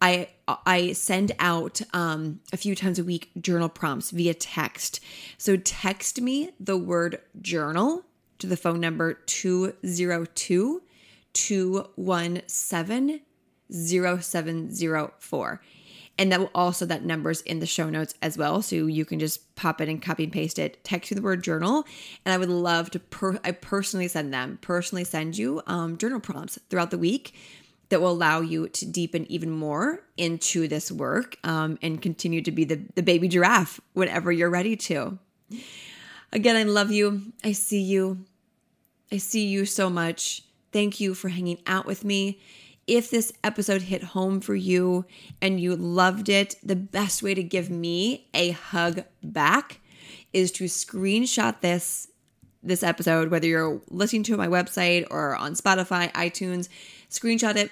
I 0.00 0.28
I 0.64 0.92
send 0.92 1.32
out 1.38 1.80
um, 1.92 2.40
a 2.52 2.56
few 2.56 2.74
times 2.74 2.98
a 2.98 3.04
week 3.04 3.30
journal 3.40 3.68
prompts 3.68 4.10
via 4.10 4.34
text. 4.34 5.00
So 5.36 5.56
text 5.56 6.20
me 6.20 6.50
the 6.58 6.76
word 6.76 7.20
journal 7.40 8.04
to 8.38 8.46
the 8.46 8.56
phone 8.56 8.80
number 8.80 9.14
202 9.14 10.82
217 11.34 13.20
0704. 13.70 15.60
And 16.20 16.32
that 16.32 16.40
will 16.40 16.50
also, 16.52 16.84
that 16.84 17.04
number's 17.04 17.42
in 17.42 17.60
the 17.60 17.66
show 17.66 17.88
notes 17.88 18.14
as 18.20 18.36
well. 18.36 18.60
So 18.60 18.74
you 18.74 19.04
can 19.04 19.20
just 19.20 19.54
pop 19.54 19.80
it 19.80 19.88
and 19.88 20.02
copy 20.02 20.24
and 20.24 20.32
paste 20.32 20.58
it. 20.58 20.82
Text 20.82 21.10
you 21.10 21.14
the 21.14 21.22
word 21.22 21.44
journal. 21.44 21.84
And 22.24 22.32
I 22.32 22.38
would 22.38 22.48
love 22.48 22.90
to, 22.90 22.98
per- 22.98 23.38
I 23.44 23.52
personally 23.52 24.08
send 24.08 24.34
them, 24.34 24.58
personally 24.60 25.04
send 25.04 25.38
you 25.38 25.62
um, 25.68 25.96
journal 25.96 26.18
prompts 26.18 26.58
throughout 26.68 26.90
the 26.90 26.98
week 26.98 27.34
that 27.88 28.00
will 28.00 28.10
allow 28.10 28.40
you 28.40 28.68
to 28.68 28.86
deepen 28.86 29.30
even 29.30 29.50
more 29.50 30.04
into 30.16 30.68
this 30.68 30.92
work 30.92 31.36
um, 31.44 31.78
and 31.82 32.02
continue 32.02 32.42
to 32.42 32.50
be 32.50 32.64
the, 32.64 32.80
the 32.94 33.02
baby 33.02 33.28
giraffe 33.28 33.80
whenever 33.94 34.30
you're 34.30 34.50
ready 34.50 34.76
to. 34.76 35.18
Again, 36.32 36.56
I 36.56 36.64
love 36.64 36.92
you. 36.92 37.32
I 37.42 37.52
see 37.52 37.80
you. 37.80 38.24
I 39.10 39.16
see 39.16 39.46
you 39.46 39.64
so 39.64 39.88
much. 39.88 40.42
Thank 40.72 41.00
you 41.00 41.14
for 41.14 41.30
hanging 41.30 41.58
out 41.66 41.86
with 41.86 42.04
me. 42.04 42.38
If 42.86 43.10
this 43.10 43.32
episode 43.42 43.82
hit 43.82 44.02
home 44.02 44.40
for 44.40 44.54
you 44.54 45.04
and 45.40 45.60
you 45.60 45.76
loved 45.76 46.28
it, 46.28 46.56
the 46.62 46.76
best 46.76 47.22
way 47.22 47.34
to 47.34 47.42
give 47.42 47.70
me 47.70 48.28
a 48.34 48.50
hug 48.50 49.04
back 49.22 49.80
is 50.32 50.52
to 50.52 50.64
screenshot 50.64 51.60
this 51.60 52.08
this 52.60 52.82
episode 52.82 53.30
whether 53.30 53.46
you're 53.46 53.80
listening 53.88 54.24
to 54.24 54.36
my 54.36 54.48
website 54.48 55.06
or 55.10 55.36
on 55.36 55.54
Spotify, 55.54 56.12
iTunes, 56.12 56.68
screenshot 57.08 57.56
it, 57.56 57.70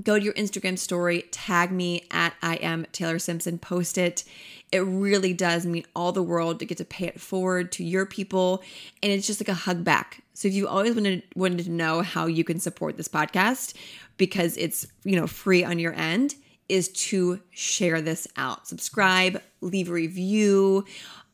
go 0.00 0.18
to 0.18 0.24
your 0.24 0.34
Instagram 0.34 0.78
story, 0.78 1.22
tag 1.30 1.70
me 1.70 2.06
at 2.10 2.34
I 2.42 2.56
am 2.56 2.86
Taylor 2.92 3.18
Simpson, 3.18 3.58
post 3.58 3.98
it. 3.98 4.24
It 4.70 4.78
really 4.78 5.34
does 5.34 5.66
mean 5.66 5.84
all 5.94 6.12
the 6.12 6.22
world 6.22 6.58
to 6.60 6.64
get 6.64 6.78
to 6.78 6.84
pay 6.84 7.06
it 7.06 7.20
forward 7.20 7.72
to 7.72 7.84
your 7.84 8.06
people. 8.06 8.62
And 9.02 9.12
it's 9.12 9.26
just 9.26 9.40
like 9.40 9.48
a 9.48 9.54
hug 9.54 9.84
back. 9.84 10.22
So 10.32 10.48
if 10.48 10.54
you 10.54 10.66
always 10.66 10.94
wanted 10.94 11.22
wanted 11.36 11.64
to 11.64 11.70
know 11.70 12.02
how 12.02 12.26
you 12.26 12.42
can 12.42 12.58
support 12.58 12.96
this 12.96 13.08
podcast 13.08 13.74
because 14.16 14.56
it's, 14.56 14.86
you 15.04 15.16
know, 15.16 15.26
free 15.26 15.62
on 15.62 15.78
your 15.78 15.92
end, 15.92 16.34
is 16.68 16.88
to 16.88 17.40
share 17.50 18.00
this 18.00 18.26
out. 18.36 18.66
Subscribe, 18.66 19.42
leave 19.60 19.90
a 19.90 19.92
review, 19.92 20.86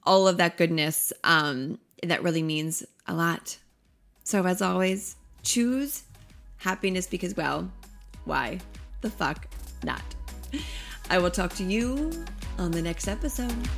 all 0.02 0.26
of 0.26 0.36
that 0.38 0.56
goodness. 0.56 1.12
Um, 1.22 1.78
that 2.02 2.24
really 2.24 2.42
means 2.42 2.84
a 3.06 3.14
lot. 3.14 3.58
So 4.24 4.44
as 4.44 4.60
always, 4.60 5.14
choose 5.42 6.02
happiness 6.56 7.06
because 7.06 7.36
well, 7.36 7.70
why 8.28 8.58
the 9.00 9.10
fuck 9.10 9.48
not? 9.82 10.02
I 11.10 11.18
will 11.18 11.30
talk 11.30 11.54
to 11.54 11.64
you 11.64 12.12
on 12.58 12.70
the 12.70 12.82
next 12.82 13.08
episode. 13.08 13.68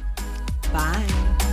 Bye. 0.73 1.50